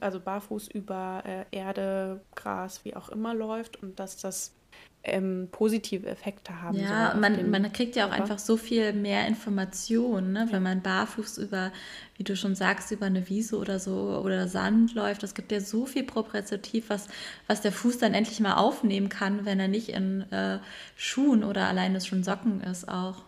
also 0.00 0.20
barfuß 0.20 0.68
über 0.68 1.22
äh, 1.24 1.44
Erde, 1.56 2.20
Gras, 2.34 2.84
wie 2.84 2.94
auch 2.96 3.08
immer 3.08 3.34
läuft 3.34 3.82
und 3.82 3.98
dass 3.98 4.18
das 4.18 4.54
ähm, 5.02 5.48
positive 5.50 6.06
Effekte 6.06 6.60
haben. 6.60 6.78
Ja, 6.78 7.14
man, 7.14 7.50
man 7.50 7.72
kriegt 7.72 7.96
ja 7.96 8.04
auch 8.04 8.10
Körper. 8.10 8.22
einfach 8.22 8.38
so 8.38 8.56
viel 8.56 8.92
mehr 8.92 9.26
Informationen, 9.26 10.32
ne? 10.32 10.48
wenn 10.50 10.62
man 10.62 10.82
barfuß 10.82 11.38
über, 11.38 11.72
wie 12.16 12.24
du 12.24 12.36
schon 12.36 12.54
sagst, 12.54 12.90
über 12.90 13.06
eine 13.06 13.28
Wiese 13.28 13.56
oder 13.56 13.78
so 13.78 14.20
oder 14.22 14.46
Sand 14.46 14.94
läuft. 14.94 15.22
Es 15.22 15.34
gibt 15.34 15.52
ja 15.52 15.60
so 15.60 15.86
viel 15.86 16.04
Propriozeptiv, 16.04 16.90
was, 16.90 17.08
was 17.46 17.62
der 17.62 17.72
Fuß 17.72 17.98
dann 17.98 18.12
endlich 18.12 18.40
mal 18.40 18.54
aufnehmen 18.54 19.08
kann, 19.08 19.46
wenn 19.46 19.58
er 19.58 19.68
nicht 19.68 19.88
in 19.88 20.30
äh, 20.32 20.58
Schuhen 20.96 21.44
oder 21.44 21.66
alleine 21.66 22.00
schon 22.00 22.22
Socken 22.22 22.60
ist 22.60 22.88
auch. 22.88 23.22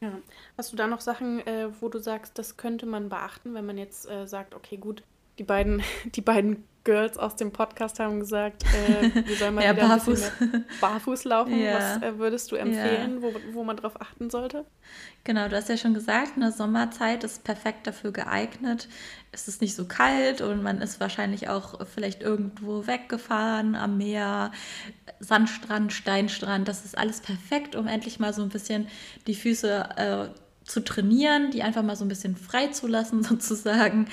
Ja. 0.00 0.12
Hast 0.56 0.72
du 0.72 0.76
da 0.76 0.86
noch 0.86 1.00
Sachen, 1.00 1.46
äh, 1.46 1.68
wo 1.80 1.88
du 1.88 1.98
sagst, 1.98 2.38
das 2.38 2.56
könnte 2.56 2.86
man 2.86 3.08
beachten, 3.08 3.54
wenn 3.54 3.66
man 3.66 3.78
jetzt 3.78 4.08
äh, 4.10 4.26
sagt, 4.26 4.54
okay, 4.54 4.76
gut, 4.76 5.02
die 5.38 5.44
beiden, 5.44 5.82
die 6.14 6.20
beiden 6.20 6.64
Girls 6.84 7.18
aus 7.18 7.36
dem 7.36 7.52
Podcast 7.52 8.00
haben 8.00 8.18
gesagt, 8.18 8.64
äh, 8.64 9.26
wir 9.26 9.36
sollen 9.36 9.54
mal 9.54 9.64
ja, 9.64 9.76
wieder 9.76 9.88
barfuß. 9.88 10.32
barfuß 10.80 11.24
laufen. 11.24 11.58
Ja. 11.58 11.74
Was 11.74 12.02
äh, 12.02 12.18
würdest 12.18 12.50
du 12.50 12.56
empfehlen, 12.56 13.16
ja. 13.16 13.22
wo, 13.22 13.34
wo 13.52 13.64
man 13.64 13.76
drauf 13.76 14.00
achten 14.00 14.30
sollte? 14.30 14.64
Genau, 15.22 15.48
du 15.48 15.56
hast 15.56 15.68
ja 15.68 15.76
schon 15.76 15.92
gesagt, 15.92 16.32
eine 16.36 16.50
Sommerzeit 16.50 17.24
ist 17.24 17.44
perfekt 17.44 17.86
dafür 17.86 18.12
geeignet. 18.12 18.88
Es 19.32 19.48
ist 19.48 19.60
nicht 19.60 19.74
so 19.74 19.86
kalt 19.86 20.40
und 20.40 20.62
man 20.62 20.80
ist 20.80 20.98
wahrscheinlich 20.98 21.50
auch 21.50 21.86
vielleicht 21.86 22.22
irgendwo 22.22 22.86
weggefahren 22.86 23.74
am 23.74 23.98
Meer, 23.98 24.50
Sandstrand, 25.20 25.92
Steinstrand. 25.92 26.68
Das 26.68 26.86
ist 26.86 26.96
alles 26.96 27.20
perfekt, 27.20 27.76
um 27.76 27.86
endlich 27.86 28.18
mal 28.18 28.32
so 28.32 28.40
ein 28.40 28.48
bisschen 28.48 28.88
die 29.26 29.34
Füße 29.34 29.88
äh, 29.96 30.28
zu 30.68 30.84
trainieren, 30.84 31.50
die 31.50 31.62
einfach 31.62 31.82
mal 31.82 31.96
so 31.96 32.04
ein 32.04 32.08
bisschen 32.08 32.36
freizulassen 32.36 33.22
sozusagen. 33.24 34.06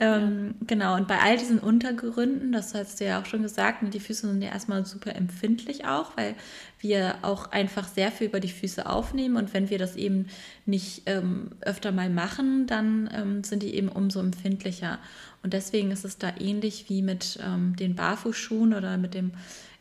Ähm, 0.00 0.54
ja. 0.60 0.66
Genau, 0.66 0.96
und 0.96 1.06
bei 1.06 1.20
all 1.20 1.36
diesen 1.36 1.58
Untergründen, 1.58 2.50
das 2.50 2.74
hast 2.74 3.00
du 3.00 3.04
ja 3.04 3.20
auch 3.20 3.26
schon 3.26 3.42
gesagt, 3.42 3.82
ne, 3.82 3.90
die 3.90 4.00
Füße 4.00 4.26
sind 4.26 4.42
ja 4.42 4.50
erstmal 4.50 4.84
super 4.86 5.14
empfindlich 5.14 5.86
auch, 5.86 6.16
weil 6.16 6.34
wir 6.80 7.16
auch 7.22 7.52
einfach 7.52 7.86
sehr 7.86 8.10
viel 8.10 8.28
über 8.28 8.40
die 8.40 8.48
Füße 8.48 8.86
aufnehmen 8.86 9.36
und 9.36 9.52
wenn 9.52 9.68
wir 9.68 9.78
das 9.78 9.96
eben 9.96 10.26
nicht 10.64 11.02
ähm, 11.06 11.50
öfter 11.60 11.92
mal 11.92 12.08
machen, 12.08 12.66
dann 12.66 13.10
ähm, 13.12 13.44
sind 13.44 13.62
die 13.62 13.74
eben 13.74 13.88
umso 13.88 14.20
empfindlicher. 14.20 14.98
Und 15.42 15.52
deswegen 15.52 15.90
ist 15.90 16.04
es 16.04 16.18
da 16.18 16.32
ähnlich 16.38 16.88
wie 16.88 17.02
mit 17.02 17.38
ähm, 17.44 17.76
den 17.76 17.94
Barfußschuhen 17.94 18.74
oder 18.74 18.96
mit 18.96 19.14
dem 19.14 19.32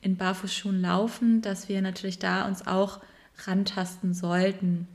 in 0.02 0.18
Barfußschuhen 0.18 0.82
laufen, 0.82 1.42
dass 1.42 1.70
wir 1.70 1.82
natürlich 1.82 2.20
da 2.20 2.46
uns 2.46 2.68
auch 2.68 3.00
rantasten 3.46 4.14
sollten. 4.14 4.88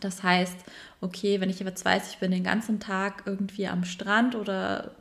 Das 0.00 0.22
heißt, 0.22 0.56
okay, 1.00 1.40
wenn 1.40 1.50
ich 1.50 1.60
jetzt 1.60 1.84
weiß, 1.84 2.10
ich 2.10 2.18
bin 2.18 2.30
den 2.30 2.44
ganzen 2.44 2.80
Tag 2.80 3.24
irgendwie 3.26 3.68
am 3.68 3.84
Strand 3.84 4.34
oder 4.34 4.92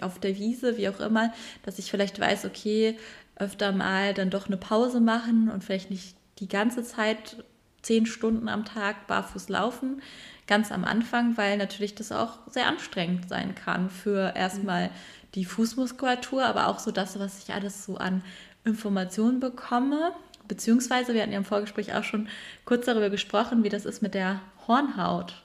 auf 0.00 0.18
der 0.18 0.36
Wiese, 0.36 0.76
wie 0.76 0.88
auch 0.88 1.00
immer, 1.00 1.32
dass 1.64 1.78
ich 1.78 1.90
vielleicht 1.90 2.20
weiß, 2.20 2.44
okay, 2.44 2.96
öfter 3.36 3.72
mal 3.72 4.14
dann 4.14 4.30
doch 4.30 4.46
eine 4.46 4.56
Pause 4.56 5.00
machen 5.00 5.48
und 5.48 5.64
vielleicht 5.64 5.90
nicht 5.90 6.16
die 6.38 6.48
ganze 6.48 6.84
Zeit 6.84 7.44
zehn 7.82 8.06
Stunden 8.06 8.48
am 8.48 8.64
Tag 8.64 9.06
barfuß 9.06 9.48
laufen, 9.48 10.02
ganz 10.46 10.72
am 10.72 10.84
Anfang, 10.84 11.36
weil 11.36 11.56
natürlich 11.56 11.94
das 11.94 12.12
auch 12.12 12.38
sehr 12.48 12.66
anstrengend 12.66 13.28
sein 13.28 13.54
kann 13.54 13.90
für 13.90 14.34
erstmal 14.34 14.90
die 15.34 15.44
Fußmuskulatur, 15.44 16.44
aber 16.44 16.68
auch 16.68 16.78
so 16.78 16.90
das, 16.90 17.18
was 17.18 17.42
ich 17.42 17.54
alles 17.54 17.84
so 17.84 17.96
an 17.96 18.22
Informationen 18.64 19.40
bekomme 19.40 20.12
Beziehungsweise, 20.48 21.14
wir 21.14 21.22
hatten 21.22 21.32
ja 21.32 21.38
im 21.38 21.44
Vorgespräch 21.44 21.94
auch 21.94 22.04
schon 22.04 22.28
kurz 22.64 22.86
darüber 22.86 23.10
gesprochen, 23.10 23.64
wie 23.64 23.68
das 23.68 23.84
ist 23.84 24.02
mit 24.02 24.14
der 24.14 24.40
Hornhaut. 24.66 25.42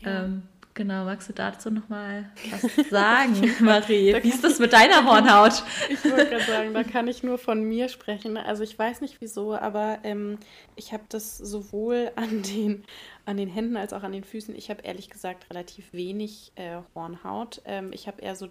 Ja. 0.00 0.24
Ähm, 0.24 0.42
genau, 0.74 1.04
magst 1.04 1.28
du 1.28 1.32
dazu 1.32 1.70
nochmal 1.70 2.30
was 2.50 2.90
sagen, 2.90 3.54
Marie? 3.60 4.14
wie 4.22 4.28
ist 4.28 4.44
das 4.44 4.58
mit 4.58 4.72
deiner 4.72 5.04
Hornhaut? 5.04 5.64
ich 5.88 6.04
wollte 6.04 6.26
gerade 6.26 6.44
sagen, 6.44 6.74
da 6.74 6.84
kann 6.84 7.08
ich 7.08 7.22
nur 7.22 7.38
von 7.38 7.62
mir 7.62 7.88
sprechen. 7.88 8.36
Also 8.36 8.62
ich 8.62 8.78
weiß 8.78 9.00
nicht 9.00 9.20
wieso, 9.20 9.56
aber 9.56 9.98
ähm, 10.04 10.38
ich 10.76 10.92
habe 10.92 11.04
das 11.08 11.38
sowohl 11.38 12.12
an 12.16 12.42
den, 12.42 12.84
an 13.24 13.36
den 13.36 13.48
Händen 13.48 13.76
als 13.76 13.92
auch 13.92 14.02
an 14.02 14.12
den 14.12 14.24
Füßen. 14.24 14.54
Ich 14.54 14.70
habe 14.70 14.82
ehrlich 14.82 15.10
gesagt 15.10 15.50
relativ 15.50 15.92
wenig 15.92 16.52
äh, 16.54 16.78
Hornhaut. 16.94 17.62
Ähm, 17.64 17.90
ich 17.92 18.06
habe 18.06 18.22
eher 18.22 18.36
so 18.36 18.48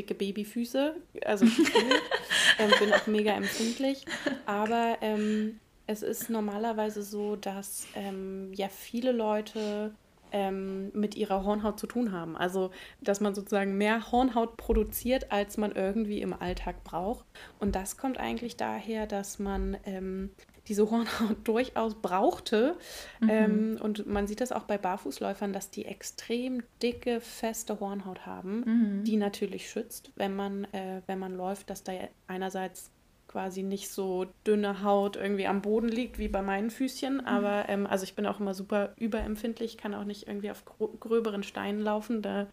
dicke 0.00 0.14
Babyfüße, 0.14 0.96
also 1.24 1.44
ähm, 2.58 2.70
bin 2.78 2.92
auch 2.92 3.06
mega 3.06 3.32
empfindlich. 3.32 4.04
Aber 4.46 4.98
ähm, 5.00 5.60
es 5.86 6.02
ist 6.02 6.30
normalerweise 6.30 7.02
so, 7.02 7.36
dass 7.36 7.86
ähm, 7.94 8.52
ja 8.54 8.68
viele 8.68 9.12
Leute 9.12 9.94
ähm, 10.32 10.90
mit 10.94 11.16
ihrer 11.16 11.44
Hornhaut 11.44 11.78
zu 11.78 11.86
tun 11.86 12.12
haben. 12.12 12.36
Also, 12.36 12.70
dass 13.00 13.20
man 13.20 13.34
sozusagen 13.34 13.76
mehr 13.76 14.10
Hornhaut 14.12 14.56
produziert, 14.56 15.32
als 15.32 15.56
man 15.56 15.72
irgendwie 15.72 16.20
im 16.20 16.32
Alltag 16.32 16.84
braucht. 16.84 17.24
Und 17.58 17.74
das 17.74 17.96
kommt 17.96 18.18
eigentlich 18.18 18.56
daher, 18.56 19.06
dass 19.06 19.38
man 19.38 19.76
ähm, 19.84 20.30
diese 20.70 20.88
Hornhaut 20.88 21.36
durchaus 21.44 21.94
brauchte. 21.96 22.76
Mhm. 23.18 23.28
Ähm, 23.28 23.78
und 23.82 24.06
man 24.06 24.26
sieht 24.26 24.40
das 24.40 24.52
auch 24.52 24.62
bei 24.62 24.78
Barfußläufern, 24.78 25.52
dass 25.52 25.70
die 25.70 25.84
extrem 25.84 26.62
dicke, 26.82 27.20
feste 27.20 27.80
Hornhaut 27.80 28.24
haben, 28.24 28.60
mhm. 28.64 29.04
die 29.04 29.16
natürlich 29.16 29.68
schützt, 29.68 30.12
wenn 30.14 30.34
man, 30.34 30.64
äh, 30.72 31.02
wenn 31.06 31.18
man 31.18 31.36
läuft, 31.36 31.68
dass 31.68 31.82
da 31.82 31.92
einerseits 32.28 32.90
quasi 33.26 33.62
nicht 33.62 33.90
so 33.90 34.26
dünne 34.46 34.82
Haut 34.82 35.16
irgendwie 35.16 35.46
am 35.46 35.62
Boden 35.62 35.88
liegt 35.88 36.18
wie 36.18 36.28
bei 36.28 36.42
meinen 36.42 36.70
Füßchen. 36.70 37.14
Mhm. 37.14 37.26
Aber 37.26 37.68
ähm, 37.68 37.86
also 37.86 38.04
ich 38.04 38.14
bin 38.14 38.26
auch 38.26 38.40
immer 38.40 38.54
super 38.54 38.94
überempfindlich, 38.96 39.76
kann 39.76 39.94
auch 39.94 40.04
nicht 40.04 40.28
irgendwie 40.28 40.50
auf 40.50 40.64
gröberen 40.64 41.42
Steinen 41.42 41.80
laufen. 41.80 42.22
Da 42.22 42.46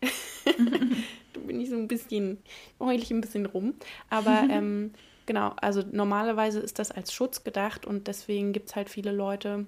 bin 1.46 1.60
ich 1.60 1.68
so 1.68 1.76
ein 1.76 1.88
bisschen, 1.88 2.38
heul 2.80 2.96
ich 2.96 3.10
ein 3.10 3.20
bisschen 3.20 3.46
rum. 3.46 3.74
Aber 4.08 4.46
ähm, 4.50 4.92
Genau, 5.28 5.52
also 5.60 5.82
normalerweise 5.92 6.58
ist 6.58 6.78
das 6.78 6.90
als 6.90 7.12
Schutz 7.12 7.44
gedacht 7.44 7.84
und 7.84 8.06
deswegen 8.06 8.54
gibt 8.54 8.70
es 8.70 8.76
halt 8.76 8.88
viele 8.88 9.12
Leute, 9.12 9.66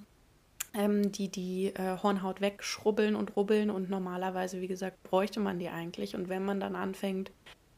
ähm, 0.73 1.13
die 1.13 1.29
die 1.29 1.67
äh, 1.75 1.99
Hornhaut 2.03 2.41
wegschrubbeln 2.41 3.15
und 3.15 3.37
rubbeln 3.37 3.69
und 3.69 3.91
normalerweise, 3.91 4.63
wie 4.63 4.69
gesagt, 4.69 5.03
bräuchte 5.03 5.39
man 5.39 5.59
die 5.59 5.69
eigentlich. 5.69 6.15
Und 6.15 6.31
wenn 6.31 6.47
man 6.47 6.61
dann 6.61 6.77
anfängt, 6.77 7.31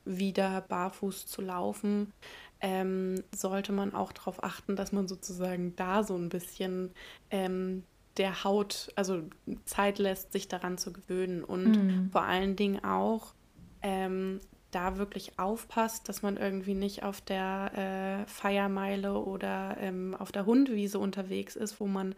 wieder 0.05 0.61
barfuß 0.61 1.27
zu 1.27 1.42
laufen, 1.42 2.12
ähm, 2.61 3.25
sollte 3.35 3.73
man 3.73 3.97
auch 3.97 4.12
darauf 4.12 4.45
achten, 4.45 4.77
dass 4.77 4.92
man 4.92 5.09
sozusagen 5.09 5.75
da 5.75 6.05
so 6.05 6.14
ein 6.14 6.29
bisschen 6.29 6.92
ähm, 7.33 7.83
der 8.16 8.45
Haut, 8.45 8.92
also 8.95 9.25
Zeit 9.64 9.99
lässt, 9.99 10.31
sich 10.31 10.47
daran 10.47 10.79
zu 10.79 10.92
gewöhnen 10.92 11.42
und 11.42 11.64
mhm. 11.64 12.11
vor 12.12 12.23
allen 12.23 12.55
Dingen 12.55 12.85
auch 12.85 13.35
ähm, 13.83 14.38
da 14.74 14.96
wirklich 14.96 15.38
aufpasst, 15.38 16.08
dass 16.08 16.22
man 16.22 16.37
irgendwie 16.37 16.74
nicht 16.74 17.04
auf 17.04 17.20
der 17.20 18.24
äh, 18.24 18.26
Feiermeile 18.28 19.14
oder 19.14 19.76
ähm, 19.78 20.16
auf 20.18 20.32
der 20.32 20.46
Hundewiese 20.46 20.98
unterwegs 20.98 21.54
ist, 21.54 21.78
wo 21.78 21.87
man 21.87 22.14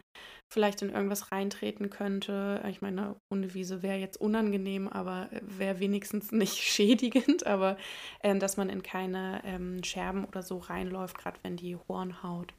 vielleicht 0.51 0.81
in 0.81 0.89
irgendwas 0.89 1.31
reintreten 1.31 1.89
könnte. 1.89 2.63
Ich 2.69 2.81
meine, 2.81 3.15
Hundewiese 3.31 3.83
wäre 3.83 3.97
jetzt 3.97 4.19
unangenehm, 4.19 4.87
aber 4.87 5.29
wäre 5.41 5.79
wenigstens 5.79 6.31
nicht 6.31 6.55
schädigend, 6.63 7.45
aber 7.45 7.77
äh, 8.19 8.35
dass 8.37 8.57
man 8.57 8.69
in 8.69 8.81
keine 8.81 9.41
ähm, 9.43 9.83
Scherben 9.83 10.25
oder 10.25 10.41
so 10.41 10.57
reinläuft, 10.57 11.17
gerade 11.17 11.39
wenn 11.43 11.57
die 11.57 11.77
Hornhaut 11.87 12.53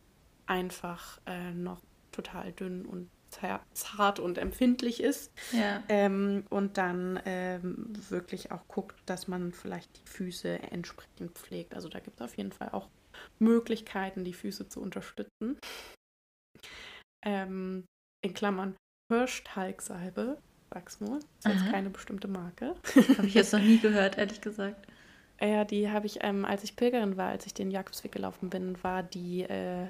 einfach 0.47 1.21
äh, 1.27 1.53
noch 1.53 1.81
total 2.13 2.53
dünn 2.53 2.87
und 2.87 3.11
zart 3.31 4.19
und 4.19 4.39
empfindlich 4.39 5.03
ist. 5.03 5.33
Ja. 5.53 5.83
Ähm, 5.89 6.45
und 6.51 6.79
dann 6.79 7.21
ähm, 7.25 7.93
wirklich 8.09 8.53
auch 8.53 8.67
guckt, 8.69 8.97
dass 9.07 9.29
man 9.29 9.53
vielleicht 9.53 9.97
die 9.99 10.09
Füße 10.09 10.61
entsprechend 10.71 11.33
pflegt. 11.33 11.75
Also 11.75 11.89
da 11.89 12.01
gibt 12.01 12.21
es 12.21 12.25
auf 12.25 12.37
jeden 12.37 12.53
Fall 12.53 12.71
auch 12.71 12.89
Möglichkeiten, 13.39 14.25
die 14.25 14.33
Füße 14.33 14.69
zu 14.69 14.81
unterstützen. 14.81 15.59
Ähm, 17.25 17.85
in 18.23 18.35
Klammern 18.35 18.77
Hirschtalgsalbe, 19.13 20.39
sag's 20.73 21.01
nur. 21.01 21.19
Ist 21.19 21.47
jetzt 21.47 21.71
keine 21.71 21.91
bestimmte 21.91 22.29
Marke. 22.29 22.75
Habe 23.17 23.27
ich 23.27 23.35
jetzt 23.35 23.53
noch 23.53 23.61
nie 23.61 23.79
gehört, 23.79 24.19
ehrlich 24.19 24.41
gesagt. 24.41 24.87
Ja, 25.39 25.67
die 25.67 25.91
habe 25.91 26.07
ich, 26.07 26.21
ähm, 26.23 26.47
als 26.47 26.65
ich 26.65 26.77
Pilgerin 26.77 27.19
war, 27.19 27.29
als 27.29 27.45
ich 27.45 27.53
den 27.53 27.71
Jakobsweg 27.71 28.11
gelaufen 28.11 28.49
bin, 28.49 28.83
war 28.83 29.03
die 29.03 29.43
äh, 29.43 29.87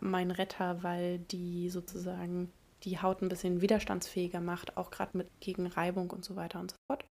mein 0.00 0.30
Retter, 0.30 0.82
weil 0.82 1.20
die 1.20 1.70
sozusagen 1.70 2.52
die 2.84 3.00
Haut 3.00 3.22
ein 3.22 3.28
bisschen 3.28 3.60
widerstandsfähiger 3.60 4.40
macht, 4.40 4.76
auch 4.76 4.90
gerade 4.90 5.16
mit 5.16 5.28
gegen 5.40 5.66
Reibung 5.66 6.10
und 6.10 6.24
so 6.24 6.36
weiter 6.36 6.60
und 6.60 6.70
so 6.70 6.76
fort. 6.86 7.04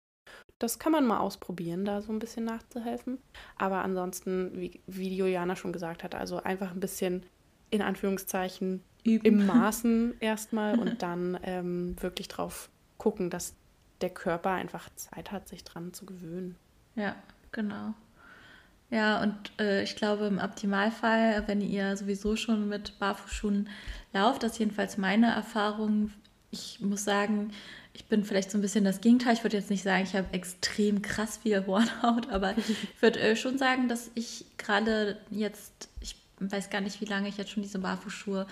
Das 0.59 0.79
kann 0.79 0.93
man 0.93 1.07
mal 1.07 1.21
ausprobieren, 1.21 1.85
da 1.85 2.03
so 2.03 2.13
ein 2.13 2.19
bisschen 2.19 2.45
nachzuhelfen. 2.45 3.19
Aber 3.57 3.83
ansonsten, 3.83 4.53
wie, 4.55 4.81
wie 4.87 5.15
Juliana 5.15 5.57
schon 5.57 5.73
gesagt 5.73 6.05
hat, 6.05 6.15
also 6.15 6.43
einfach 6.43 6.73
ein 6.73 6.81
bisschen 6.81 7.25
in 7.71 7.83
Anführungszeichen 7.83 8.83
Üben. 9.05 9.25
im 9.25 9.47
Maßen 9.47 10.15
erstmal 10.21 10.79
und 10.79 11.03
dann 11.03 11.39
ähm, 11.43 11.97
wirklich 12.01 12.29
drauf 12.29 12.69
gucken, 12.99 13.31
dass 13.31 13.55
der 14.01 14.11
Körper 14.11 14.51
einfach 14.51 14.89
Zeit 14.97 15.33
hat, 15.33 15.49
sich 15.49 15.65
dran 15.65 15.93
zu 15.93 16.05
gewöhnen. 16.05 16.57
Ja, 16.95 17.17
genau. 17.53 17.95
Ja, 18.91 19.23
und 19.23 19.35
äh, 19.61 19.83
ich 19.85 19.95
glaube, 19.95 20.27
im 20.27 20.39
Optimalfall, 20.39 21.45
wenn 21.47 21.61
ihr 21.61 21.97
sowieso 21.97 22.35
schon 22.37 22.69
mit 22.69 22.99
Barfußschuhen 22.99 23.69
lauft, 24.13 24.43
das 24.43 24.53
ist 24.53 24.59
jedenfalls 24.59 24.99
meine 24.99 25.31
Erfahrung. 25.31 26.11
Ich 26.51 26.81
muss 26.81 27.05
sagen, 27.05 27.53
ich 27.93 28.07
bin 28.07 28.25
vielleicht 28.25 28.51
so 28.51 28.59
ein 28.59 28.63
bisschen 28.63 28.85
das 28.85 29.01
Gegenteil. 29.01 29.35
Ich 29.35 29.45
würde 29.45 29.57
jetzt 29.57 29.71
nicht 29.71 29.85
sagen, 29.85 30.03
ich 30.03 30.17
habe 30.17 30.33
extrem 30.33 31.03
krass 31.03 31.39
viel 31.39 31.67
Hornhaut, 31.67 32.31
aber 32.31 32.55
ich 32.59 33.03
würde 33.03 33.21
äh, 33.21 33.37
schon 33.37 33.59
sagen, 33.59 33.89
dass 33.89 34.11
ich 34.15 34.45
gerade 34.59 35.17
jetzt, 35.31 35.89
ich 36.01 36.17
weiß 36.41 36.71
gar 36.71 36.81
nicht, 36.81 37.01
wie 37.01 37.07
lange 37.07 37.29
ich 37.29 37.37
jetzt 37.37 37.51
schon 37.51 37.63
diese 37.63 37.79
Barfußschuhe 37.79 38.47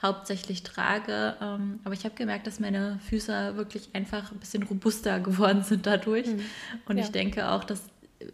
hauptsächlich 0.00 0.62
trage, 0.62 1.36
ähm, 1.40 1.80
aber 1.84 1.94
ich 1.94 2.04
habe 2.04 2.14
gemerkt, 2.14 2.46
dass 2.46 2.60
meine 2.60 2.98
Füße 3.08 3.56
wirklich 3.56 3.90
einfach 3.92 4.32
ein 4.32 4.38
bisschen 4.38 4.62
robuster 4.62 5.20
geworden 5.20 5.62
sind 5.62 5.86
dadurch. 5.86 6.26
Mhm. 6.28 6.40
Und 6.86 6.96
ja. 6.96 7.04
ich 7.04 7.10
denke 7.10 7.50
auch, 7.50 7.64
dass 7.64 7.82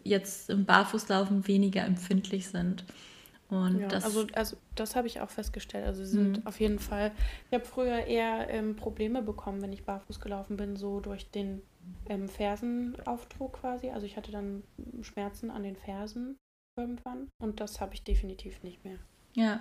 jetzt 0.03 0.49
im 0.49 0.65
Barfußlaufen 0.65 1.47
weniger 1.47 1.83
empfindlich 1.85 2.47
sind. 2.47 2.85
Und 3.49 3.79
ja, 3.79 3.87
das 3.87 4.03
also, 4.03 4.27
also 4.33 4.57
das 4.75 4.95
habe 4.95 5.07
ich 5.07 5.21
auch 5.21 5.29
festgestellt. 5.29 5.85
Also 5.85 6.03
sie 6.03 6.11
sind 6.11 6.39
mhm. 6.39 6.47
auf 6.47 6.59
jeden 6.59 6.77
Fall. 6.77 7.11
Ich 7.47 7.53
habe 7.53 7.65
früher 7.65 8.05
eher 8.05 8.47
ähm, 8.49 8.75
Probleme 8.75 9.23
bekommen, 9.23 9.61
wenn 9.61 9.73
ich 9.73 9.83
barfuß 9.85 10.19
gelaufen 10.19 10.55
bin, 10.55 10.75
so 10.75 10.99
durch 10.99 11.29
den 11.31 11.63
ähm, 12.07 12.29
Fersenaufdruck 12.29 13.53
quasi. 13.61 13.89
Also 13.89 14.05
ich 14.05 14.17
hatte 14.17 14.31
dann 14.31 14.63
Schmerzen 15.01 15.49
an 15.49 15.63
den 15.63 15.75
Fersen 15.75 16.37
irgendwann 16.77 17.27
und 17.41 17.59
das 17.59 17.81
habe 17.81 17.95
ich 17.95 18.03
definitiv 18.03 18.61
nicht 18.63 18.83
mehr. 18.85 18.97
Ja. 19.33 19.59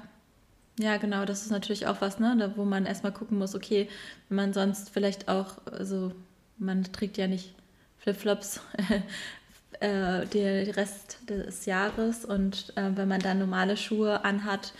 Ja, 0.79 0.97
genau, 0.97 1.25
das 1.25 1.43
ist 1.43 1.51
natürlich 1.51 1.89
auch 1.89 2.01
was, 2.01 2.21
ne, 2.21 2.37
da, 2.39 2.57
wo 2.57 2.65
man 2.65 2.87
erstmal 2.87 3.11
gucken 3.11 3.37
muss, 3.37 3.57
okay, 3.57 3.89
wenn 4.29 4.37
man 4.37 4.53
sonst 4.53 4.91
vielleicht 4.91 5.29
auch, 5.29 5.59
also 5.67 6.13
man 6.57 6.85
trägt 6.85 7.17
ja 7.17 7.27
nicht 7.27 7.57
Flipflops 7.97 8.61
äh, 9.81 10.27
den 10.27 10.71
Rest 10.71 11.19
des 11.29 11.67
Jahres 11.67 12.25
und 12.25 12.73
äh, 12.77 12.91
wenn 12.95 13.09
man 13.09 13.21
dann 13.21 13.39
normale 13.39 13.77
Schuhe 13.77 14.25
anhat 14.25 14.73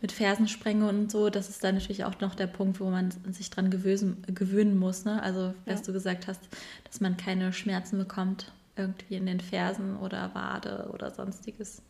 mit 0.00 0.12
Fersensprenge 0.12 0.88
und 0.88 1.10
so, 1.10 1.28
das 1.28 1.48
ist 1.48 1.62
dann 1.62 1.74
natürlich 1.74 2.04
auch 2.04 2.18
noch 2.20 2.34
der 2.34 2.46
Punkt, 2.46 2.80
wo 2.80 2.88
man 2.88 3.10
sich 3.32 3.50
dran 3.50 3.70
gewöhnen, 3.70 4.24
gewöhnen 4.28 4.78
muss. 4.78 5.04
Ne? 5.04 5.22
Also, 5.22 5.54
was 5.66 5.80
ja. 5.80 5.86
du 5.86 5.92
gesagt 5.92 6.26
hast, 6.26 6.40
dass 6.84 7.00
man 7.00 7.16
keine 7.16 7.52
Schmerzen 7.52 7.98
bekommt, 7.98 8.52
irgendwie 8.76 9.16
in 9.16 9.26
den 9.26 9.40
Fersen 9.40 9.96
oder 9.98 10.34
Wade 10.34 10.90
oder 10.92 11.10
sonstiges. 11.10 11.82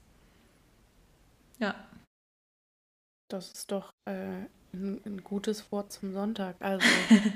Ja. 1.58 1.74
Das 3.28 3.52
ist 3.52 3.70
doch 3.70 3.92
äh, 4.06 4.46
ein, 4.72 5.00
ein, 5.06 5.22
gutes 5.22 5.70
Wort 5.70 5.92
zum 5.92 6.12
Sonntag. 6.12 6.56
Also 6.58 6.84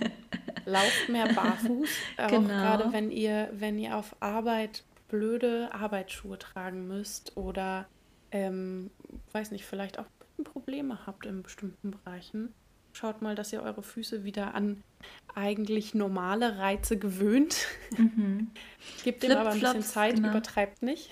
lauft 0.67 1.09
mehr 1.09 1.33
barfuß, 1.33 1.89
auch 2.17 2.29
genau. 2.29 2.49
gerade 2.49 2.93
wenn 2.93 3.13
ihr, 3.13 3.49
wenn 3.53 3.79
ihr 3.79 3.97
auf 3.97 4.17
Arbeit 4.21 4.83
blöde 5.09 5.71
Arbeitsschuhe 5.73 6.39
tragen 6.39 6.87
müsst 6.89 7.37
oder 7.37 7.87
ähm, 8.31 8.91
weiß 9.33 9.51
nicht, 9.51 9.65
vielleicht 9.65 9.99
auch 9.99 10.07
Probleme 10.43 11.07
habt 11.07 11.27
in 11.27 11.43
bestimmten 11.43 11.93
Bereichen. 11.93 12.53
Schaut 12.93 13.23
mal, 13.23 13.35
dass 13.35 13.53
ihr 13.53 13.63
eure 13.63 13.83
Füße 13.83 14.25
wieder 14.25 14.55
an 14.55 14.83
eigentlich 15.35 15.95
normale 15.95 16.59
Reize 16.59 16.97
gewöhnt. 16.97 17.67
Mhm. 17.97 18.51
Gebt 19.05 19.23
dem 19.23 19.33
aber 19.33 19.51
ein 19.51 19.61
bisschen 19.61 19.83
Zeit, 19.83 20.17
genau. 20.17 20.31
übertreibt 20.31 20.83
nicht. 20.83 21.11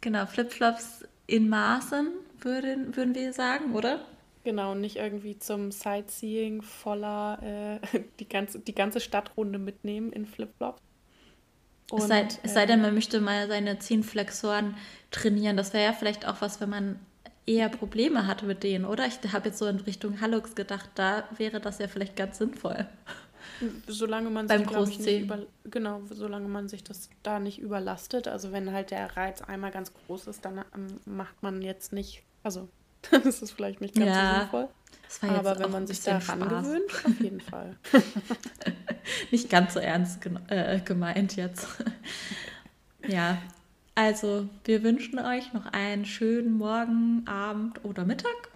Genau, 0.00 0.26
Flipflops 0.26 1.04
in 1.26 1.48
Maßen, 1.48 2.08
würden, 2.40 2.96
würden 2.96 3.14
wir 3.14 3.32
sagen, 3.32 3.74
oder? 3.74 4.00
Genau, 4.44 4.74
nicht 4.74 4.96
irgendwie 4.96 5.38
zum 5.38 5.70
Sightseeing 5.70 6.62
voller 6.62 7.80
äh, 7.92 8.00
die, 8.20 8.28
ganze, 8.28 8.58
die 8.60 8.74
ganze 8.74 9.00
Stadtrunde 9.00 9.58
mitnehmen 9.58 10.12
in 10.12 10.26
Flipflops. 10.26 10.80
Es 11.96 12.06
sei, 12.06 12.28
es 12.42 12.54
sei, 12.54 12.66
denn, 12.66 12.78
ähm, 12.78 12.82
man 12.82 12.94
möchte 12.94 13.20
mal 13.20 13.48
seine 13.48 13.78
Zehenflexoren 13.78 14.76
trainieren. 15.10 15.56
Das 15.56 15.72
wäre 15.72 15.84
ja 15.84 15.92
vielleicht 15.92 16.26
auch 16.26 16.40
was, 16.40 16.60
wenn 16.60 16.70
man 16.70 17.00
eher 17.46 17.68
Probleme 17.68 18.26
hat 18.26 18.42
mit 18.42 18.62
denen, 18.62 18.84
oder? 18.84 19.06
Ich 19.06 19.32
habe 19.32 19.48
jetzt 19.48 19.58
so 19.58 19.66
in 19.66 19.80
Richtung 19.80 20.20
Hallux 20.20 20.54
gedacht, 20.54 20.90
da 20.94 21.24
wäre 21.36 21.60
das 21.60 21.78
ja 21.78 21.88
vielleicht 21.88 22.16
ganz 22.16 22.38
sinnvoll. 22.38 22.86
Solange 23.86 24.30
man 24.30 24.46
Beim 24.46 24.66
sich, 24.86 24.98
nicht 24.98 25.22
über, 25.22 25.40
genau, 25.64 26.02
solange 26.10 26.48
man 26.48 26.68
sich 26.68 26.84
das 26.84 27.10
da 27.22 27.38
nicht 27.38 27.58
überlastet. 27.58 28.28
Also 28.28 28.52
wenn 28.52 28.72
halt 28.72 28.90
der 28.90 29.16
Reiz 29.16 29.42
einmal 29.42 29.70
ganz 29.70 29.92
groß 29.92 30.28
ist, 30.28 30.44
dann 30.44 30.64
ähm, 30.74 31.00
macht 31.04 31.42
man 31.42 31.60
jetzt 31.60 31.92
nicht, 31.92 32.22
also 32.42 32.68
dann 33.10 33.22
ist 33.22 33.42
es 33.42 33.50
vielleicht 33.50 33.80
nicht 33.80 33.94
ganz 33.94 34.06
ja, 34.06 34.32
so 34.32 34.38
sinnvoll. 34.40 34.68
Aber 35.22 35.58
wenn 35.58 35.70
man 35.70 35.86
sich 35.86 36.00
daran 36.02 36.40
gewöhnt, 36.40 36.90
auf 37.04 37.20
jeden 37.20 37.40
Fall. 37.40 37.76
nicht 39.30 39.50
ganz 39.50 39.74
so 39.74 39.80
ernst 39.80 40.20
äh, 40.48 40.80
gemeint 40.80 41.34
jetzt. 41.36 41.66
ja, 43.08 43.38
also, 43.94 44.48
wir 44.64 44.82
wünschen 44.82 45.18
euch 45.18 45.52
noch 45.52 45.66
einen 45.66 46.06
schönen 46.06 46.56
Morgen, 46.56 47.22
Abend 47.26 47.84
oder 47.84 48.04
Mittag. 48.04 48.48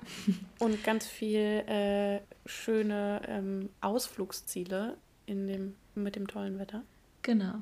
Und 0.58 0.82
ganz 0.84 1.06
viel 1.06 1.38
äh, 1.38 2.20
schöne 2.46 3.20
ähm, 3.26 3.68
Ausflugsziele 3.80 4.96
in 5.26 5.46
dem, 5.46 5.74
mit 5.94 6.16
dem 6.16 6.28
tollen 6.28 6.58
Wetter. 6.58 6.82
Genau. 7.22 7.56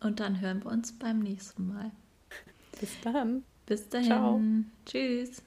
Und 0.00 0.20
dann 0.20 0.40
hören 0.40 0.64
wir 0.64 0.72
uns 0.72 0.92
beim 0.92 1.20
nächsten 1.20 1.68
Mal. 1.68 1.90
Bis 2.80 2.90
dann. 3.02 3.44
Bis 3.66 3.88
dahin. 3.88 4.06
Ciao. 4.06 4.40
Tschüss. 4.86 5.42